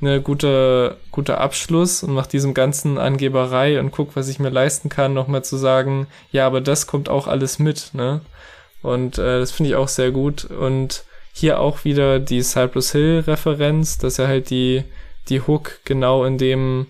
ne, 0.00 0.20
guter, 0.20 0.98
guter 1.12 1.40
Abschluss 1.40 2.02
und 2.02 2.14
nach 2.14 2.26
diesem 2.26 2.52
ganzen 2.52 2.98
Angeberei 2.98 3.80
und 3.80 3.90
guck, 3.90 4.16
was 4.16 4.28
ich 4.28 4.38
mir 4.38 4.50
leisten 4.50 4.90
kann, 4.90 5.14
nochmal 5.14 5.44
zu 5.44 5.56
sagen, 5.56 6.08
ja, 6.30 6.46
aber 6.46 6.60
das 6.60 6.86
kommt 6.86 7.08
auch 7.08 7.26
alles 7.26 7.58
mit, 7.58 7.94
ne? 7.94 8.20
Und 8.82 9.18
äh, 9.18 9.38
das 9.38 9.52
finde 9.52 9.70
ich 9.70 9.76
auch 9.76 9.88
sehr 9.88 10.10
gut. 10.10 10.44
Und 10.44 11.04
hier 11.32 11.60
auch 11.60 11.84
wieder 11.84 12.18
die 12.18 12.42
Cypress 12.42 12.92
Hill 12.92 13.24
Referenz, 13.26 13.98
dass 13.98 14.18
er 14.18 14.28
halt 14.28 14.50
die, 14.50 14.84
die 15.28 15.40
Hook 15.40 15.80
genau 15.84 16.24
in 16.24 16.38
dem, 16.38 16.86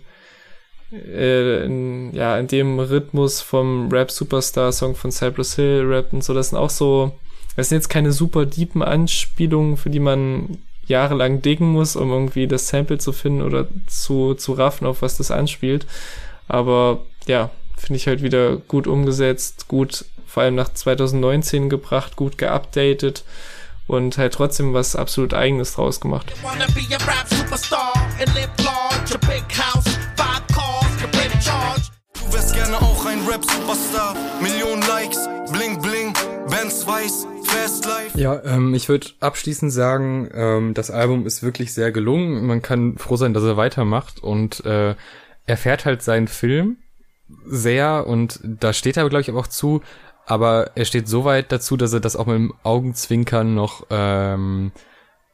äh, 0.92 1.64
in, 1.64 2.14
ja, 2.14 2.38
in 2.38 2.46
dem 2.46 2.78
Rhythmus 2.78 3.40
vom 3.40 3.90
Rap 3.92 4.10
Superstar 4.10 4.72
Song 4.72 4.94
von 4.94 5.12
Cypress 5.12 5.56
Hill 5.56 5.84
rappt 5.86 6.12
und 6.12 6.24
so. 6.24 6.34
Das 6.34 6.50
sind 6.50 6.58
auch 6.58 6.70
so, 6.70 7.12
das 7.56 7.68
sind 7.68 7.76
jetzt 7.76 7.88
keine 7.88 8.12
super 8.12 8.46
deepen 8.46 8.82
Anspielungen, 8.82 9.76
für 9.76 9.90
die 9.90 10.00
man 10.00 10.58
jahrelang 10.86 11.42
diggen 11.42 11.68
muss, 11.68 11.94
um 11.96 12.10
irgendwie 12.10 12.46
das 12.46 12.68
Sample 12.68 12.98
zu 12.98 13.12
finden 13.12 13.42
oder 13.42 13.68
zu, 13.86 14.34
zu 14.34 14.52
raffen, 14.52 14.86
auf 14.86 15.02
was 15.02 15.16
das 15.16 15.30
anspielt. 15.30 15.86
Aber 16.48 17.04
ja, 17.26 17.50
finde 17.80 17.96
ich 17.96 18.06
halt 18.06 18.22
wieder 18.22 18.56
gut 18.56 18.86
umgesetzt, 18.86 19.66
gut 19.68 20.04
vor 20.26 20.44
allem 20.44 20.54
nach 20.54 20.72
2019 20.72 21.68
gebracht, 21.68 22.16
gut 22.16 22.38
geupdatet 22.38 23.24
und 23.88 24.16
halt 24.16 24.32
trotzdem 24.32 24.72
was 24.72 24.94
absolut 24.94 25.34
eigenes 25.34 25.74
draus 25.74 26.00
gemacht. 26.00 26.32
Du 32.14 32.32
wärst 32.32 32.54
gerne 32.54 32.76
auch 32.76 33.06
ein 33.06 33.26
Rap-Superstar. 33.26 34.14
Millionen 34.40 34.82
Likes, 34.82 35.28
bling 35.50 35.82
bling, 35.82 36.12
Benz 36.48 36.86
weiß, 36.86 37.26
Fast 37.44 37.84
Life. 37.86 38.16
Ja, 38.16 38.40
ähm, 38.44 38.74
ich 38.74 38.88
würde 38.88 39.08
abschließend 39.18 39.72
sagen, 39.72 40.30
ähm, 40.32 40.74
das 40.74 40.92
Album 40.92 41.26
ist 41.26 41.42
wirklich 41.42 41.74
sehr 41.74 41.90
gelungen. 41.90 42.46
Man 42.46 42.62
kann 42.62 42.96
froh 42.98 43.16
sein, 43.16 43.34
dass 43.34 43.42
er 43.42 43.56
weitermacht 43.56 44.22
und 44.22 44.64
äh, 44.64 44.94
er 45.46 45.56
fährt 45.56 45.84
halt 45.84 46.02
seinen 46.02 46.28
Film 46.28 46.76
sehr 47.46 48.06
und 48.06 48.40
da 48.42 48.72
steht 48.72 48.96
er, 48.96 49.08
glaube 49.08 49.22
ich, 49.22 49.30
aber 49.30 49.40
auch 49.40 49.46
zu, 49.46 49.82
aber 50.26 50.72
er 50.76 50.84
steht 50.84 51.08
so 51.08 51.24
weit 51.24 51.52
dazu, 51.52 51.76
dass 51.76 51.92
er 51.92 52.00
das 52.00 52.16
auch 52.16 52.26
mit 52.26 52.36
dem 52.36 52.54
Augenzwinkern 52.62 53.54
noch 53.54 53.86
ähm, 53.90 54.72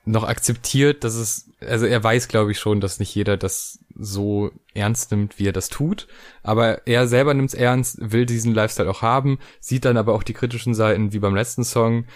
noch 0.07 0.25
akzeptiert, 0.25 1.05
dass 1.05 1.17
es, 1.17 1.51
also 1.61 1.85
er 1.85 2.03
weiß, 2.03 2.29
glaube 2.29 2.53
ich, 2.53 2.61
schon, 2.61 2.81
dass 2.81 3.01
nicht 3.01 3.15
jeder 3.15 3.37
das 3.37 3.81
so 3.95 4.53
ernst 4.73 5.11
nimmt, 5.11 5.39
wie 5.39 5.49
er 5.49 5.53
das 5.53 5.69
tut. 5.69 6.07
Aber 6.45 6.87
er 6.87 7.09
selber 7.09 7.35
nimmt 7.35 7.51
es 7.51 7.55
ernst, 7.55 7.99
will 8.01 8.25
diesen 8.25 8.55
Lifestyle 8.55 8.89
auch 8.89 9.03
haben, 9.03 9.39
sieht 9.59 9.85
dann 9.85 9.97
aber 9.97 10.15
auch 10.15 10.23
die 10.23 10.33
kritischen 10.33 10.75
Seiten, 10.75 11.13
wie 11.13 11.19
beim 11.19 11.35
letzten 11.35 11.65
Song. 11.65 12.07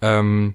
Ähm, 0.00 0.54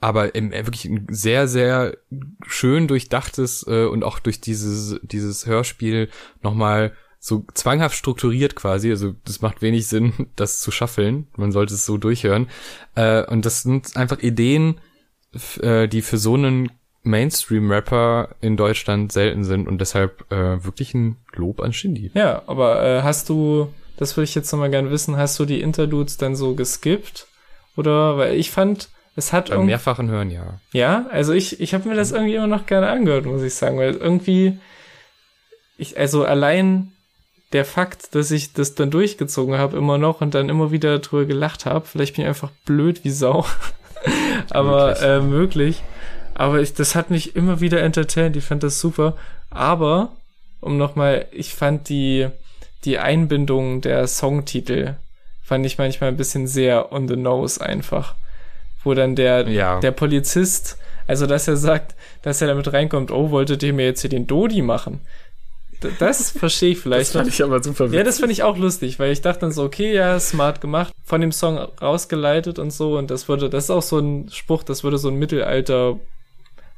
aber 0.00 0.34
im, 0.34 0.52
äh, 0.52 0.66
wirklich 0.66 0.86
ein 0.86 1.06
sehr, 1.10 1.46
sehr 1.46 1.98
schön 2.46 2.88
durchdachtes 2.88 3.66
äh, 3.68 3.84
und 3.84 4.02
auch 4.02 4.18
durch 4.18 4.40
dieses, 4.40 4.98
dieses 5.02 5.46
Hörspiel 5.46 6.08
nochmal 6.40 6.92
so 7.24 7.44
zwanghaft 7.54 7.96
strukturiert 7.96 8.56
quasi. 8.56 8.90
Also 8.90 9.14
das 9.24 9.40
macht 9.42 9.62
wenig 9.62 9.86
Sinn, 9.86 10.12
das 10.36 10.60
zu 10.60 10.72
schaffeln. 10.72 11.28
Man 11.36 11.52
sollte 11.52 11.74
es 11.74 11.86
so 11.86 11.96
durchhören. 11.96 12.48
Äh, 12.96 13.24
und 13.26 13.46
das 13.46 13.62
sind 13.62 13.96
einfach 13.96 14.18
Ideen, 14.18 14.80
äh, 15.60 15.86
die 15.86 16.02
für 16.02 16.18
so 16.18 16.34
einen 16.34 16.72
Mainstream-Rapper 17.04 18.30
in 18.40 18.56
Deutschland 18.56 19.12
selten 19.12 19.44
sind 19.44 19.68
und 19.68 19.78
deshalb 19.80 20.30
äh, 20.32 20.64
wirklich 20.64 20.94
ein 20.94 21.16
Lob 21.34 21.60
an 21.60 21.72
Shindy. 21.72 22.10
Ja, 22.14 22.42
aber 22.46 22.84
äh, 22.84 23.02
hast 23.02 23.28
du, 23.28 23.72
das 23.96 24.16
würde 24.16 24.24
ich 24.24 24.34
jetzt 24.34 24.50
nochmal 24.50 24.70
gerne 24.70 24.90
wissen, 24.90 25.16
hast 25.16 25.38
du 25.38 25.44
die 25.44 25.60
Interludes 25.60 26.16
dann 26.16 26.34
so 26.34 26.56
geskippt? 26.56 27.28
Oder, 27.76 28.18
weil 28.18 28.34
ich 28.34 28.50
fand, 28.50 28.88
es 29.14 29.32
hat 29.32 29.50
Beim 29.50 29.66
mehrfachen 29.66 30.10
Hören, 30.10 30.30
ja. 30.30 30.60
Ja, 30.72 31.06
also 31.10 31.32
ich, 31.32 31.60
ich 31.60 31.72
habe 31.72 31.88
mir 31.88 31.94
das 31.94 32.10
irgendwie 32.10 32.34
immer 32.34 32.48
noch 32.48 32.66
gerne 32.66 32.88
angehört, 32.88 33.26
muss 33.26 33.42
ich 33.42 33.54
sagen, 33.54 33.78
weil 33.78 33.94
irgendwie, 33.94 34.58
ich, 35.78 35.96
also 35.98 36.24
allein 36.24 36.92
der 37.52 37.64
Fakt, 37.64 38.14
dass 38.14 38.30
ich 38.30 38.52
das 38.52 38.74
dann 38.74 38.90
durchgezogen 38.90 39.56
habe 39.58 39.76
immer 39.76 39.98
noch 39.98 40.20
und 40.20 40.34
dann 40.34 40.48
immer 40.48 40.70
wieder 40.70 40.98
drüber 41.00 41.24
gelacht 41.26 41.66
habe, 41.66 41.84
vielleicht 41.86 42.14
bin 42.16 42.22
ich 42.24 42.28
einfach 42.28 42.50
blöd 42.64 43.04
wie 43.04 43.10
Sau, 43.10 43.44
aber 44.50 44.88
Möglich. 44.88 45.02
äh, 45.04 45.20
möglich. 45.20 45.82
Aber 46.34 46.60
ich, 46.60 46.72
das 46.74 46.94
hat 46.94 47.10
mich 47.10 47.36
immer 47.36 47.60
wieder 47.60 47.80
entertained, 47.82 48.36
ich 48.36 48.44
fand 48.44 48.62
das 48.62 48.80
super. 48.80 49.16
Aber, 49.50 50.12
um 50.60 50.78
nochmal, 50.78 51.26
ich 51.30 51.54
fand 51.54 51.88
die, 51.90 52.28
die 52.84 52.98
Einbindung 52.98 53.82
der 53.82 54.06
Songtitel, 54.06 54.94
fand 55.42 55.66
ich 55.66 55.76
manchmal 55.76 56.08
ein 56.08 56.16
bisschen 56.16 56.46
sehr 56.46 56.90
on 56.92 57.06
the 57.06 57.16
nose 57.16 57.60
einfach. 57.60 58.14
Wo 58.82 58.94
dann 58.94 59.14
der, 59.14 59.46
Ja. 59.48 59.78
der 59.80 59.90
Polizist, 59.92 60.78
also 61.06 61.26
dass 61.26 61.46
er 61.48 61.56
sagt, 61.58 61.94
dass 62.22 62.40
er 62.40 62.48
damit 62.48 62.72
reinkommt, 62.72 63.10
oh, 63.10 63.30
wolltet 63.30 63.62
ihr 63.62 63.74
mir 63.74 63.84
jetzt 63.84 64.00
hier 64.00 64.10
den 64.10 64.26
Dodi 64.26 64.62
machen? 64.62 65.00
Das 65.98 66.30
verstehe 66.30 66.70
ich 66.70 66.78
vielleicht. 66.78 67.14
noch. 67.14 67.26
ich 67.26 67.42
aber 67.42 67.62
super 67.62 67.86
Ja, 67.86 68.02
das 68.02 68.20
fand 68.20 68.32
ich 68.32 68.42
auch 68.42 68.56
lustig, 68.56 68.98
weil 68.98 69.12
ich 69.12 69.20
dachte 69.20 69.40
dann 69.40 69.52
so, 69.52 69.62
okay, 69.64 69.92
ja, 69.94 70.18
smart 70.20 70.60
gemacht, 70.60 70.92
von 71.04 71.20
dem 71.20 71.32
Song 71.32 71.58
rausgeleitet 71.58 72.58
und 72.58 72.70
so 72.72 72.96
und 72.98 73.10
das 73.10 73.28
würde, 73.28 73.50
das 73.50 73.64
ist 73.64 73.70
auch 73.70 73.82
so 73.82 73.98
ein 73.98 74.28
Spruch, 74.30 74.62
das 74.62 74.84
würde 74.84 74.98
so 74.98 75.08
ein 75.08 75.16
Mittelalter, 75.16 75.98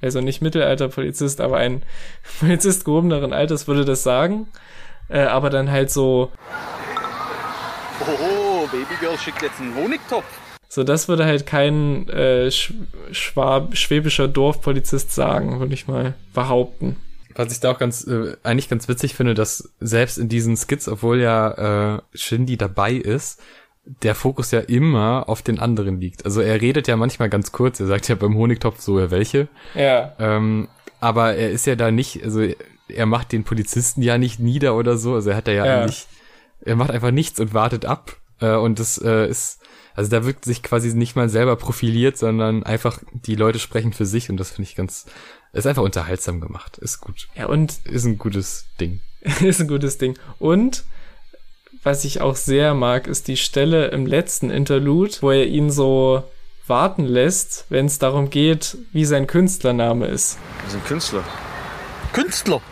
also 0.01 0.21
nicht 0.21 0.43
Mittelalter-Polizist, 0.43 1.40
aber 1.40 1.57
ein 1.59 1.83
Polizist 2.40 2.85
gehobeneren 2.85 3.33
Alters 3.33 3.67
würde 3.69 3.85
das 3.85 4.03
sagen, 4.03 4.49
äh, 5.09 5.21
aber 5.21 5.51
dann 5.51 5.71
halt 5.71 5.90
so, 5.90 6.31
Oh, 8.01 8.67
Babygirl 8.67 9.17
schickt 9.19 9.43
jetzt 9.43 9.61
einen 9.61 9.75
Honigtopf. 9.77 10.25
so 10.69 10.83
das 10.85 11.09
würde 11.09 11.25
halt 11.25 11.47
kein 11.47 12.09
äh, 12.09 12.51
Sch 12.51 12.73
Schwab 13.12 13.77
schwäbischer 13.77 14.29
Dorfpolizist 14.29 15.14
sagen, 15.14 15.61
würde 15.61 15.75
ich 15.75 15.87
mal 15.87 16.14
behaupten. 16.35 16.97
Was 17.35 17.53
ich 17.53 17.61
da 17.61 17.70
auch 17.73 17.79
ganz, 17.79 18.07
äh, 18.07 18.37
eigentlich 18.42 18.68
ganz 18.68 18.88
witzig 18.88 19.14
finde, 19.14 19.35
dass 19.35 19.73
selbst 19.81 20.18
in 20.18 20.29
diesen 20.29 20.57
Skits, 20.57 20.88
obwohl 20.88 21.20
ja 21.20 21.97
äh, 21.97 22.03
Shindy 22.14 22.57
dabei 22.57 22.92
ist, 22.92 23.40
der 23.85 24.14
Fokus 24.14 24.51
ja 24.51 24.61
immer 24.61 25.29
auf 25.29 25.42
den 25.42 25.59
anderen 25.59 26.01
liegt. 26.01 26.25
Also 26.25 26.40
er 26.40 26.61
redet 26.61 26.88
ja 26.88 26.97
manchmal 26.97 27.29
ganz 27.29 27.53
kurz, 27.53 27.81
er 27.81 27.87
sagt 27.87 28.09
ja 28.09 28.14
beim 28.14 28.37
Honigtopf 28.37 28.81
so, 28.81 28.99
ja, 28.99 29.11
welche. 29.11 29.49
Ja, 29.75 30.14
Ähm, 30.18 30.68
aber 31.01 31.35
er 31.35 31.51
ist 31.51 31.66
ja 31.66 31.77
da 31.77 31.90
nicht, 31.90 32.25
also 32.25 32.47
er 32.88 33.07
macht 33.07 33.33
den 33.33 33.44
Polizisten 33.44 34.01
ja 34.01 34.16
nicht 34.16 34.40
nieder 34.40 34.75
oder 34.75 34.97
so. 34.97 35.14
Also 35.14 35.31
er 35.31 35.37
hat 35.37 35.49
da 35.49 35.53
ja, 35.53 35.66
Ja. 35.66 35.83
eigentlich, 35.83 36.07
er 36.64 36.77
macht 36.77 36.90
einfach 36.90 37.11
nichts 37.11 37.38
und 37.40 37.53
wartet 37.53 37.85
ab. 37.85 38.16
Äh, 38.40 38.55
und 38.57 38.79
das 38.79 38.97
äh, 38.99 39.29
ist, 39.29 39.61
also 39.94 40.11
da 40.11 40.25
wirkt 40.25 40.47
sich 40.47 40.62
quasi 40.62 40.94
nicht 40.94 41.14
mal 41.14 41.29
selber 41.29 41.57
profiliert, 41.57 42.16
sondern 42.16 42.62
einfach 42.62 43.01
die 43.12 43.35
Leute 43.37 43.59
sprechen 43.59 43.92
für 43.92 44.07
sich 44.07 44.31
und 44.31 44.38
das 44.38 44.51
finde 44.51 44.68
ich 44.70 44.77
ganz, 44.77 45.07
ist 45.55 45.67
einfach 45.67 45.83
unterhaltsam 45.83 46.40
gemacht. 46.40 46.79
Ist 46.79 47.01
gut. 47.01 47.29
ja 47.35 47.47
und 47.47 47.79
Ist 47.85 48.05
ein 48.05 48.19
gutes 48.19 48.67
Ding. 48.81 49.01
ist 49.40 49.61
ein 49.61 49.69
gutes 49.69 49.99
Ding. 49.99 50.19
Und 50.38 50.85
was 51.83 52.05
ich 52.05 52.21
auch 52.21 52.37
sehr 52.37 52.75
mag, 52.75 53.07
ist 53.07 53.29
die 53.29 53.37
Stelle 53.37 53.88
im 53.88 54.07
letzten 54.07 54.51
Interlude, 54.51 55.14
wo 55.21 55.31
er 55.31 55.47
ihn 55.47 55.71
so 55.71 56.25
warten 56.67 57.05
lässt, 57.05 57.67
wenn 57.69 57.87
es 57.87 57.99
darum 57.99 58.31
geht, 58.31 58.79
wie 58.93 59.05
sein 59.05 59.27
Künstlername 59.27 60.07
ist. 60.07 60.38
Wir 60.62 60.71
sind 60.71 60.87
Künstler. 60.87 61.25
Künstler? 62.12 62.62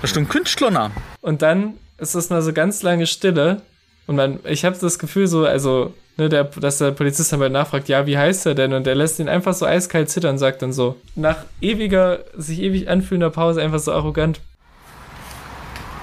Das 0.00 0.12
ist 0.12 0.16
ein 0.16 0.28
Künstlernamen. 0.28 0.94
Und 1.22 1.42
dann 1.42 1.74
ist 1.98 2.14
es 2.14 2.30
nur 2.30 2.42
so 2.42 2.52
ganz 2.52 2.82
lange 2.82 3.06
Stille 3.06 3.62
und 4.06 4.16
man, 4.16 4.40
ich 4.44 4.64
habe 4.64 4.76
das 4.78 4.98
Gefühl 4.98 5.26
so, 5.26 5.44
also, 5.46 5.94
ne, 6.16 6.28
der, 6.28 6.44
dass 6.44 6.78
der 6.78 6.90
Polizist 6.90 7.32
dann 7.32 7.40
mal 7.40 7.50
nachfragt, 7.50 7.88
ja, 7.88 8.06
wie 8.06 8.18
heißt 8.18 8.46
er 8.46 8.54
denn? 8.54 8.72
Und 8.72 8.86
der 8.86 8.94
lässt 8.94 9.18
ihn 9.18 9.28
einfach 9.28 9.54
so 9.54 9.66
eiskalt 9.66 10.10
zittern, 10.10 10.38
sagt 10.38 10.62
dann 10.62 10.72
so, 10.72 10.96
nach 11.14 11.44
ewiger, 11.60 12.20
sich 12.36 12.60
ewig 12.60 12.88
anfühlender 12.88 13.30
Pause 13.30 13.62
einfach 13.62 13.78
so 13.78 13.92
arrogant, 13.92 14.40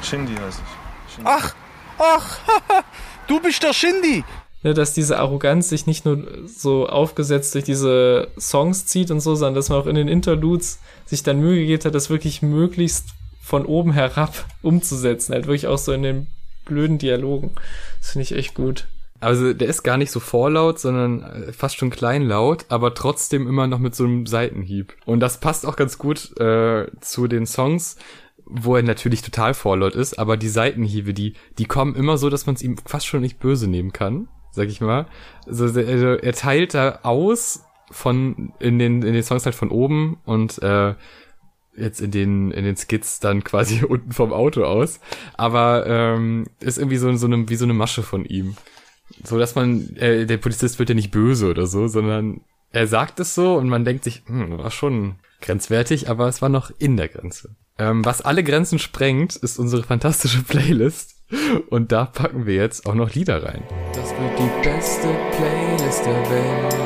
Shindy 0.01 0.33
heiße 0.35 0.61
ich. 0.61 1.25
Ach, 1.25 1.53
ach, 1.97 2.39
du 3.27 3.41
bist 3.41 3.61
der 3.63 3.73
Shindy. 3.73 4.23
ne, 4.63 4.73
dass 4.73 4.93
diese 4.93 5.19
Arroganz 5.19 5.69
sich 5.69 5.87
nicht 5.87 6.05
nur 6.05 6.25
so 6.45 6.87
aufgesetzt 6.87 7.53
durch 7.55 7.65
diese 7.65 8.29
Songs 8.39 8.85
zieht 8.85 9.11
und 9.11 9.19
so, 9.19 9.35
sondern 9.35 9.55
dass 9.55 9.69
man 9.69 9.79
auch 9.79 9.87
in 9.87 9.95
den 9.95 10.07
Interludes 10.07 10.79
sich 11.05 11.23
dann 11.23 11.39
Mühe 11.39 11.59
gegeben 11.59 11.83
hat, 11.83 11.95
das 11.95 12.09
wirklich 12.09 12.41
möglichst 12.41 13.09
von 13.41 13.65
oben 13.65 13.91
herab 13.93 14.45
umzusetzen. 14.61 15.33
Halt 15.33 15.47
wirklich 15.47 15.67
auch 15.67 15.77
so 15.77 15.91
in 15.91 16.03
den 16.03 16.27
blöden 16.69 16.97
Dialogen. 16.97 17.51
Das 17.99 18.11
finde 18.11 18.23
ich 18.23 18.31
echt 18.31 18.55
gut. 18.55 18.87
Also 19.19 19.53
der 19.53 19.67
ist 19.67 19.83
gar 19.83 19.97
nicht 19.97 20.11
so 20.11 20.21
vorlaut, 20.21 20.79
sondern 20.79 21.23
äh, 21.23 21.51
fast 21.51 21.75
schon 21.75 21.89
kleinlaut, 21.89 22.65
aber 22.69 22.93
trotzdem 22.93 23.47
immer 23.47 23.67
noch 23.67 23.79
mit 23.79 23.93
so 23.93 24.05
einem 24.05 24.25
Seitenhieb. 24.25 24.95
Und 25.05 25.19
das 25.19 25.41
passt 25.41 25.65
auch 25.65 25.75
ganz 25.75 25.97
gut 25.97 26.39
äh, 26.39 26.87
zu 27.01 27.27
den 27.27 27.45
Songs, 27.45 27.97
wo 28.45 28.77
er 28.77 28.83
natürlich 28.83 29.21
total 29.21 29.53
vorlaut 29.53 29.95
ist, 29.95 30.17
aber 30.17 30.37
die 30.37 30.47
Seitenhiebe, 30.47 31.13
die, 31.13 31.33
die 31.57 31.65
kommen 31.65 31.95
immer 31.95 32.17
so, 32.17 32.29
dass 32.29 32.45
man 32.45 32.55
es 32.55 32.61
ihm 32.61 32.77
fast 32.77 33.05
schon 33.07 33.21
nicht 33.21 33.39
böse 33.39 33.67
nehmen 33.67 33.91
kann, 33.91 34.29
sag 34.51 34.69
ich 34.69 34.79
mal. 34.79 35.05
Also, 35.45 35.65
also 35.65 36.07
er 36.13 36.33
teilt 36.33 36.73
da 36.73 36.99
aus 37.03 37.65
von 37.91 38.53
in 38.59 38.79
den 38.79 39.01
in 39.01 39.13
den 39.13 39.23
Songs 39.23 39.45
halt 39.45 39.55
von 39.55 39.69
oben 39.69 40.17
und 40.25 40.61
äh, 40.61 40.93
jetzt 41.79 42.01
in 42.01 42.11
den 42.11 42.51
in 42.51 42.63
den 42.63 42.75
Skits 42.75 43.19
dann 43.19 43.43
quasi 43.43 43.83
unten 43.87 44.11
vom 44.11 44.33
Auto 44.33 44.63
aus, 44.63 44.99
aber 45.35 45.85
ähm, 45.87 46.45
ist 46.59 46.77
irgendwie 46.77 46.97
so 46.97 47.13
so 47.15 47.27
eine 47.27 47.49
wie 47.49 47.55
so 47.55 47.65
eine 47.65 47.73
Masche 47.73 48.03
von 48.03 48.25
ihm, 48.25 48.55
so 49.23 49.37
dass 49.37 49.55
man 49.55 49.95
äh, 49.97 50.25
der 50.25 50.37
Polizist 50.37 50.79
wird 50.79 50.89
ja 50.89 50.95
nicht 50.95 51.11
böse 51.11 51.49
oder 51.49 51.65
so, 51.67 51.87
sondern 51.87 52.41
er 52.71 52.87
sagt 52.87 53.19
es 53.19 53.33
so 53.33 53.55
und 53.55 53.67
man 53.67 53.85
denkt 53.85 54.03
sich, 54.03 54.23
hm, 54.25 54.57
war 54.57 54.71
schon 54.71 55.15
grenzwertig, 55.41 56.09
aber 56.09 56.27
es 56.27 56.41
war 56.41 56.49
noch 56.49 56.71
in 56.77 56.97
der 56.97 57.07
Grenze. 57.07 57.55
Ähm, 57.79 58.03
was 58.03 58.21
alle 58.21 58.43
Grenzen 58.43 58.77
sprengt, 58.77 59.37
ist 59.37 59.57
unsere 59.57 59.83
fantastische 59.83 60.43
Playlist. 60.43 61.15
Und 61.69 61.91
da 61.91 62.05
packen 62.05 62.45
wir 62.45 62.55
jetzt 62.55 62.87
auch 62.87 62.95
noch 62.95 63.13
Lieder 63.13 63.43
rein. 63.43 63.63
Das 63.93 64.09
wird 64.11 64.39
die 64.39 64.67
beste 64.67 65.07
Playlist 65.31 66.05
der 66.05 66.29
Welt. 66.29 66.79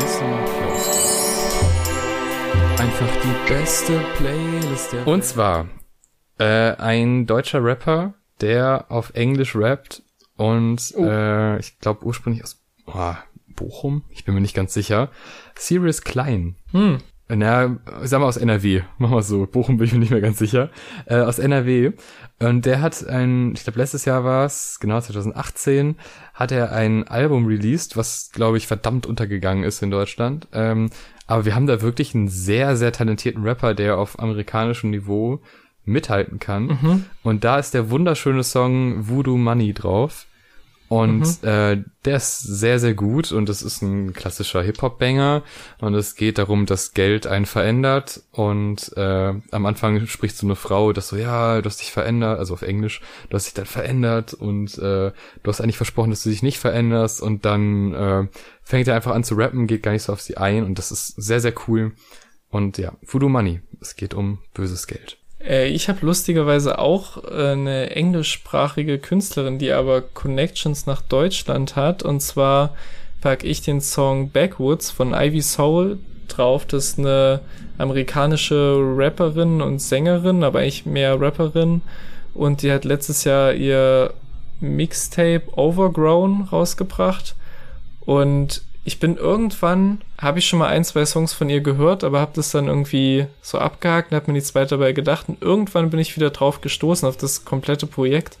Listen. 0.00 0.63
Einfach 2.84 3.08
die 3.22 3.48
beste 3.50 3.98
Playlist 4.18 4.92
der. 4.92 5.06
Und 5.06 5.24
zwar 5.24 5.68
äh, 6.38 6.72
ein 6.76 7.24
deutscher 7.24 7.64
Rapper, 7.64 8.12
der 8.42 8.84
auf 8.90 9.14
Englisch 9.14 9.56
rappt 9.56 10.02
und 10.36 10.92
Oh. 10.94 11.06
äh, 11.06 11.58
ich 11.60 11.78
glaube 11.78 12.04
ursprünglich 12.04 12.44
aus 12.44 12.62
oh, 12.84 13.14
Bochum, 13.56 14.04
ich 14.10 14.26
bin 14.26 14.34
mir 14.34 14.42
nicht 14.42 14.54
ganz 14.54 14.74
sicher. 14.74 15.08
Sirius 15.54 16.02
Klein. 16.02 16.56
Hm. 16.72 16.98
Na, 17.28 17.78
sagen 18.02 18.22
wir 18.22 18.26
aus 18.26 18.36
NRW. 18.36 18.82
Machen 18.98 19.16
wir 19.16 19.22
so. 19.22 19.46
Bochum 19.46 19.78
bin 19.78 19.86
ich 19.86 19.92
mir 19.94 19.98
nicht 19.98 20.10
mehr 20.10 20.20
ganz 20.20 20.38
sicher. 20.38 20.70
Äh, 21.06 21.20
aus 21.20 21.38
NRW. 21.38 21.92
Und 22.38 22.66
der 22.66 22.82
hat 22.82 23.06
ein, 23.06 23.52
ich 23.54 23.64
glaube 23.64 23.78
letztes 23.78 24.04
Jahr 24.04 24.24
war 24.24 24.44
es, 24.44 24.78
genau 24.80 25.00
2018, 25.00 25.96
hat 26.34 26.52
er 26.52 26.72
ein 26.72 27.08
Album 27.08 27.46
released, 27.46 27.96
was, 27.96 28.30
glaube 28.32 28.58
ich, 28.58 28.66
verdammt 28.66 29.06
untergegangen 29.06 29.64
ist 29.64 29.82
in 29.82 29.90
Deutschland. 29.90 30.48
Ähm, 30.52 30.90
aber 31.26 31.46
wir 31.46 31.54
haben 31.54 31.66
da 31.66 31.80
wirklich 31.80 32.14
einen 32.14 32.28
sehr, 32.28 32.76
sehr 32.76 32.92
talentierten 32.92 33.42
Rapper, 33.44 33.74
der 33.74 33.98
auf 33.98 34.18
amerikanischem 34.18 34.90
Niveau 34.90 35.40
mithalten 35.86 36.38
kann. 36.38 36.66
Mhm. 36.66 37.04
Und 37.22 37.44
da 37.44 37.58
ist 37.58 37.72
der 37.72 37.90
wunderschöne 37.90 38.42
Song 38.42 39.08
Voodoo 39.08 39.38
Money 39.38 39.72
drauf. 39.72 40.26
Und 40.88 41.20
Mhm. 41.42 41.48
äh, 41.48 41.82
der 42.04 42.16
ist 42.18 42.40
sehr, 42.42 42.78
sehr 42.78 42.94
gut 42.94 43.32
und 43.32 43.48
es 43.48 43.62
ist 43.62 43.80
ein 43.82 44.12
klassischer 44.12 44.62
Hip-Hop-Banger. 44.62 45.42
Und 45.80 45.94
es 45.94 46.14
geht 46.14 46.38
darum, 46.38 46.66
dass 46.66 46.92
Geld 46.92 47.26
einen 47.26 47.46
verändert. 47.46 48.22
Und 48.32 48.92
äh, 48.96 49.32
am 49.50 49.66
Anfang 49.66 50.06
spricht 50.06 50.36
so 50.36 50.46
eine 50.46 50.56
Frau, 50.56 50.92
dass 50.92 51.08
so, 51.08 51.16
ja, 51.16 51.60
du 51.62 51.66
hast 51.68 51.80
dich 51.80 51.90
verändert, 51.90 52.38
also 52.38 52.54
auf 52.54 52.62
Englisch, 52.62 53.00
du 53.30 53.34
hast 53.34 53.46
dich 53.46 53.54
dann 53.54 53.64
verändert 53.66 54.34
und 54.34 54.76
äh, 54.78 55.10
du 55.42 55.48
hast 55.48 55.60
eigentlich 55.60 55.78
versprochen, 55.78 56.10
dass 56.10 56.22
du 56.22 56.28
dich 56.30 56.42
nicht 56.42 56.58
veränderst. 56.58 57.22
Und 57.22 57.44
dann 57.44 57.94
äh, 57.94 58.28
fängt 58.62 58.86
er 58.86 58.94
einfach 58.94 59.14
an 59.14 59.24
zu 59.24 59.34
rappen, 59.36 59.66
geht 59.66 59.82
gar 59.82 59.92
nicht 59.92 60.02
so 60.02 60.12
auf 60.12 60.20
sie 60.20 60.36
ein. 60.36 60.64
Und 60.64 60.78
das 60.78 60.92
ist 60.92 61.08
sehr, 61.16 61.40
sehr 61.40 61.54
cool. 61.66 61.92
Und 62.50 62.78
ja, 62.78 62.92
Voodoo 63.02 63.28
Money, 63.28 63.62
es 63.80 63.96
geht 63.96 64.14
um 64.14 64.38
böses 64.52 64.86
Geld. 64.86 65.18
Äh, 65.46 65.68
ich 65.68 65.88
habe 65.88 66.04
lustigerweise 66.04 66.78
auch 66.78 67.22
äh, 67.24 67.52
eine 67.52 67.90
englischsprachige 67.90 68.98
Künstlerin, 68.98 69.58
die 69.58 69.72
aber 69.72 70.00
Connections 70.02 70.86
nach 70.86 71.02
Deutschland 71.02 71.76
hat. 71.76 72.02
Und 72.02 72.20
zwar 72.20 72.74
pack 73.20 73.44
ich 73.44 73.62
den 73.62 73.80
Song 73.80 74.30
Backwoods 74.30 74.90
von 74.90 75.14
Ivy 75.14 75.42
Soul 75.42 75.98
drauf. 76.28 76.66
Das 76.66 76.84
ist 76.86 76.98
eine 76.98 77.40
amerikanische 77.78 78.78
Rapperin 78.96 79.60
und 79.60 79.80
Sängerin, 79.80 80.44
aber 80.44 80.60
eigentlich 80.60 80.86
mehr 80.86 81.20
Rapperin. 81.20 81.82
Und 82.34 82.62
die 82.62 82.72
hat 82.72 82.84
letztes 82.84 83.24
Jahr 83.24 83.52
ihr 83.54 84.12
Mixtape 84.60 85.42
Overgrown 85.56 86.48
rausgebracht. 86.50 87.34
Und 88.00 88.62
ich 88.84 89.00
bin 89.00 89.16
irgendwann, 89.16 90.02
habe 90.20 90.38
ich 90.38 90.46
schon 90.46 90.58
mal 90.58 90.68
ein, 90.68 90.84
zwei 90.84 91.06
Songs 91.06 91.32
von 91.32 91.48
ihr 91.48 91.62
gehört, 91.62 92.04
aber 92.04 92.20
habe 92.20 92.32
das 92.34 92.50
dann 92.50 92.68
irgendwie 92.68 93.26
so 93.40 93.58
abgehakt 93.58 94.12
und 94.12 94.16
habe 94.16 94.26
mir 94.26 94.34
nichts 94.34 94.54
weiter 94.54 94.76
dabei 94.76 94.92
gedacht. 94.92 95.28
Und 95.28 95.40
irgendwann 95.40 95.88
bin 95.88 96.00
ich 96.00 96.16
wieder 96.16 96.30
drauf 96.30 96.60
gestoßen 96.60 97.08
auf 97.08 97.16
das 97.16 97.46
komplette 97.46 97.86
Projekt 97.86 98.38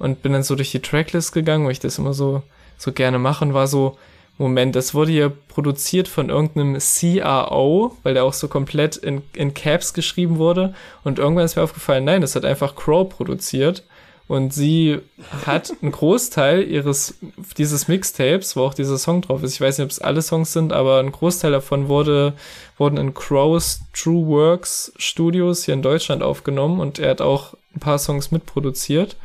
und 0.00 0.22
bin 0.22 0.32
dann 0.32 0.42
so 0.42 0.56
durch 0.56 0.72
die 0.72 0.82
Tracklist 0.82 1.32
gegangen, 1.32 1.64
weil 1.64 1.72
ich 1.72 1.80
das 1.80 1.98
immer 1.98 2.12
so, 2.12 2.42
so 2.76 2.92
gerne 2.92 3.20
mache 3.20 3.44
und 3.44 3.54
war 3.54 3.68
so, 3.68 3.96
Moment, 4.36 4.76
das 4.76 4.94
wurde 4.94 5.10
hier 5.10 5.32
produziert 5.48 6.06
von 6.06 6.28
irgendeinem 6.28 6.78
CRO, 6.78 7.96
weil 8.04 8.14
der 8.14 8.24
auch 8.24 8.32
so 8.32 8.46
komplett 8.46 8.96
in, 8.96 9.22
in 9.34 9.52
Caps 9.52 9.94
geschrieben 9.94 10.38
wurde. 10.38 10.74
Und 11.02 11.18
irgendwann 11.18 11.44
ist 11.44 11.56
mir 11.56 11.62
aufgefallen, 11.62 12.04
nein, 12.04 12.20
das 12.20 12.36
hat 12.36 12.44
einfach 12.44 12.76
Crow 12.76 13.08
produziert. 13.08 13.84
Und 14.28 14.52
sie 14.52 15.00
hat 15.46 15.72
einen 15.80 15.90
Großteil 15.90 16.62
ihres, 16.62 17.14
dieses 17.56 17.88
Mixtapes, 17.88 18.56
wo 18.56 18.62
auch 18.62 18.74
dieser 18.74 18.98
Song 18.98 19.22
drauf 19.22 19.42
ist. 19.42 19.54
Ich 19.54 19.60
weiß 19.62 19.78
nicht, 19.78 19.86
ob 19.86 19.90
es 19.90 20.02
alle 20.02 20.20
Songs 20.20 20.52
sind, 20.52 20.74
aber 20.74 21.00
ein 21.00 21.12
Großteil 21.12 21.50
davon 21.50 21.88
wurde, 21.88 22.34
wurden 22.76 22.98
in 22.98 23.14
Crows 23.14 23.80
True 23.94 24.26
Works 24.26 24.92
Studios 24.98 25.64
hier 25.64 25.72
in 25.72 25.80
Deutschland 25.80 26.22
aufgenommen 26.22 26.78
und 26.78 26.98
er 26.98 27.10
hat 27.10 27.22
auch 27.22 27.54
ein 27.74 27.80
paar 27.80 27.98
Songs 27.98 28.30
mitproduziert. 28.30 29.16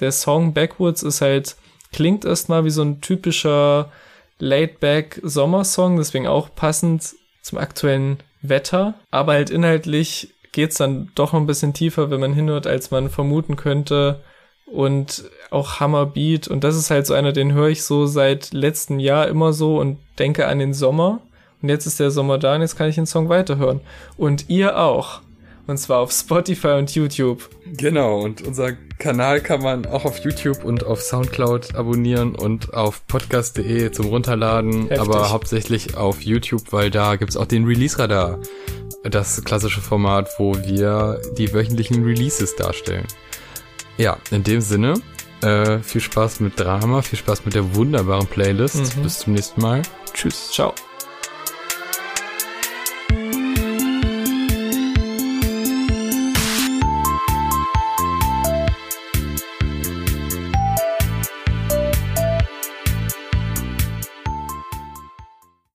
Der 0.00 0.12
Song 0.12 0.52
Backwoods 0.52 1.02
ist 1.02 1.22
halt, 1.22 1.56
klingt 1.92 2.26
erstmal 2.26 2.66
wie 2.66 2.70
so 2.70 2.82
ein 2.82 3.00
typischer 3.00 3.90
Laid-Back 4.40 5.20
Sommersong, 5.22 5.96
deswegen 5.96 6.26
auch 6.26 6.54
passend 6.54 7.14
zum 7.40 7.56
aktuellen 7.56 8.18
Wetter, 8.42 8.92
aber 9.10 9.32
halt 9.32 9.48
inhaltlich 9.48 10.34
geht's 10.52 10.76
dann 10.76 11.10
doch 11.14 11.32
noch 11.32 11.40
ein 11.40 11.46
bisschen 11.46 11.72
tiefer, 11.72 12.10
wenn 12.10 12.20
man 12.20 12.34
hinhört, 12.34 12.66
als 12.66 12.90
man 12.90 13.08
vermuten 13.08 13.56
könnte 13.56 14.20
und 14.66 15.24
auch 15.50 15.80
Hammerbeat 15.80 16.48
und 16.48 16.64
das 16.64 16.76
ist 16.76 16.90
halt 16.90 17.06
so 17.06 17.14
einer, 17.14 17.32
den 17.32 17.52
höre 17.52 17.68
ich 17.68 17.82
so 17.82 18.06
seit 18.06 18.52
letztem 18.52 18.98
Jahr 18.98 19.28
immer 19.28 19.52
so 19.52 19.78
und 19.78 19.98
denke 20.18 20.46
an 20.46 20.58
den 20.58 20.74
Sommer 20.74 21.20
und 21.62 21.68
jetzt 21.68 21.86
ist 21.86 22.00
der 22.00 22.10
Sommer 22.10 22.38
da 22.38 22.54
und 22.54 22.62
jetzt 22.62 22.76
kann 22.76 22.88
ich 22.88 22.94
den 22.94 23.06
Song 23.06 23.28
weiterhören 23.28 23.80
und 24.16 24.48
ihr 24.48 24.78
auch 24.78 25.20
und 25.66 25.78
zwar 25.78 26.00
auf 26.00 26.12
Spotify 26.12 26.72
und 26.78 26.94
YouTube. 26.94 27.48
Genau, 27.64 28.20
und 28.20 28.42
unser 28.42 28.72
Kanal 28.98 29.40
kann 29.40 29.62
man 29.62 29.86
auch 29.86 30.04
auf 30.04 30.18
YouTube 30.18 30.64
und 30.64 30.84
auf 30.84 31.00
Soundcloud 31.00 31.74
abonnieren 31.74 32.34
und 32.34 32.74
auf 32.74 33.06
podcast.de 33.06 33.90
zum 33.90 34.06
Runterladen, 34.06 34.88
Heftig. 34.88 35.00
aber 35.00 35.30
hauptsächlich 35.30 35.96
auf 35.96 36.20
YouTube, 36.20 36.72
weil 36.72 36.90
da 36.90 37.16
gibt's 37.16 37.36
auch 37.36 37.46
den 37.46 37.64
Release-Radar. 37.64 38.40
Das 39.04 39.42
klassische 39.44 39.80
Format, 39.80 40.30
wo 40.38 40.54
wir 40.54 41.20
die 41.36 41.52
wöchentlichen 41.52 42.04
Releases 42.04 42.56
darstellen. 42.56 43.06
Ja, 43.96 44.18
in 44.30 44.42
dem 44.42 44.60
Sinne, 44.60 44.94
äh, 45.42 45.78
viel 45.78 46.00
Spaß 46.00 46.40
mit 46.40 46.58
Drama, 46.58 47.02
viel 47.02 47.18
Spaß 47.18 47.44
mit 47.44 47.54
der 47.54 47.74
wunderbaren 47.74 48.26
Playlist. 48.26 48.96
Mhm. 48.96 49.02
Bis 49.02 49.20
zum 49.20 49.34
nächsten 49.34 49.60
Mal. 49.60 49.82
Tschüss. 50.12 50.50
Ciao. 50.50 50.74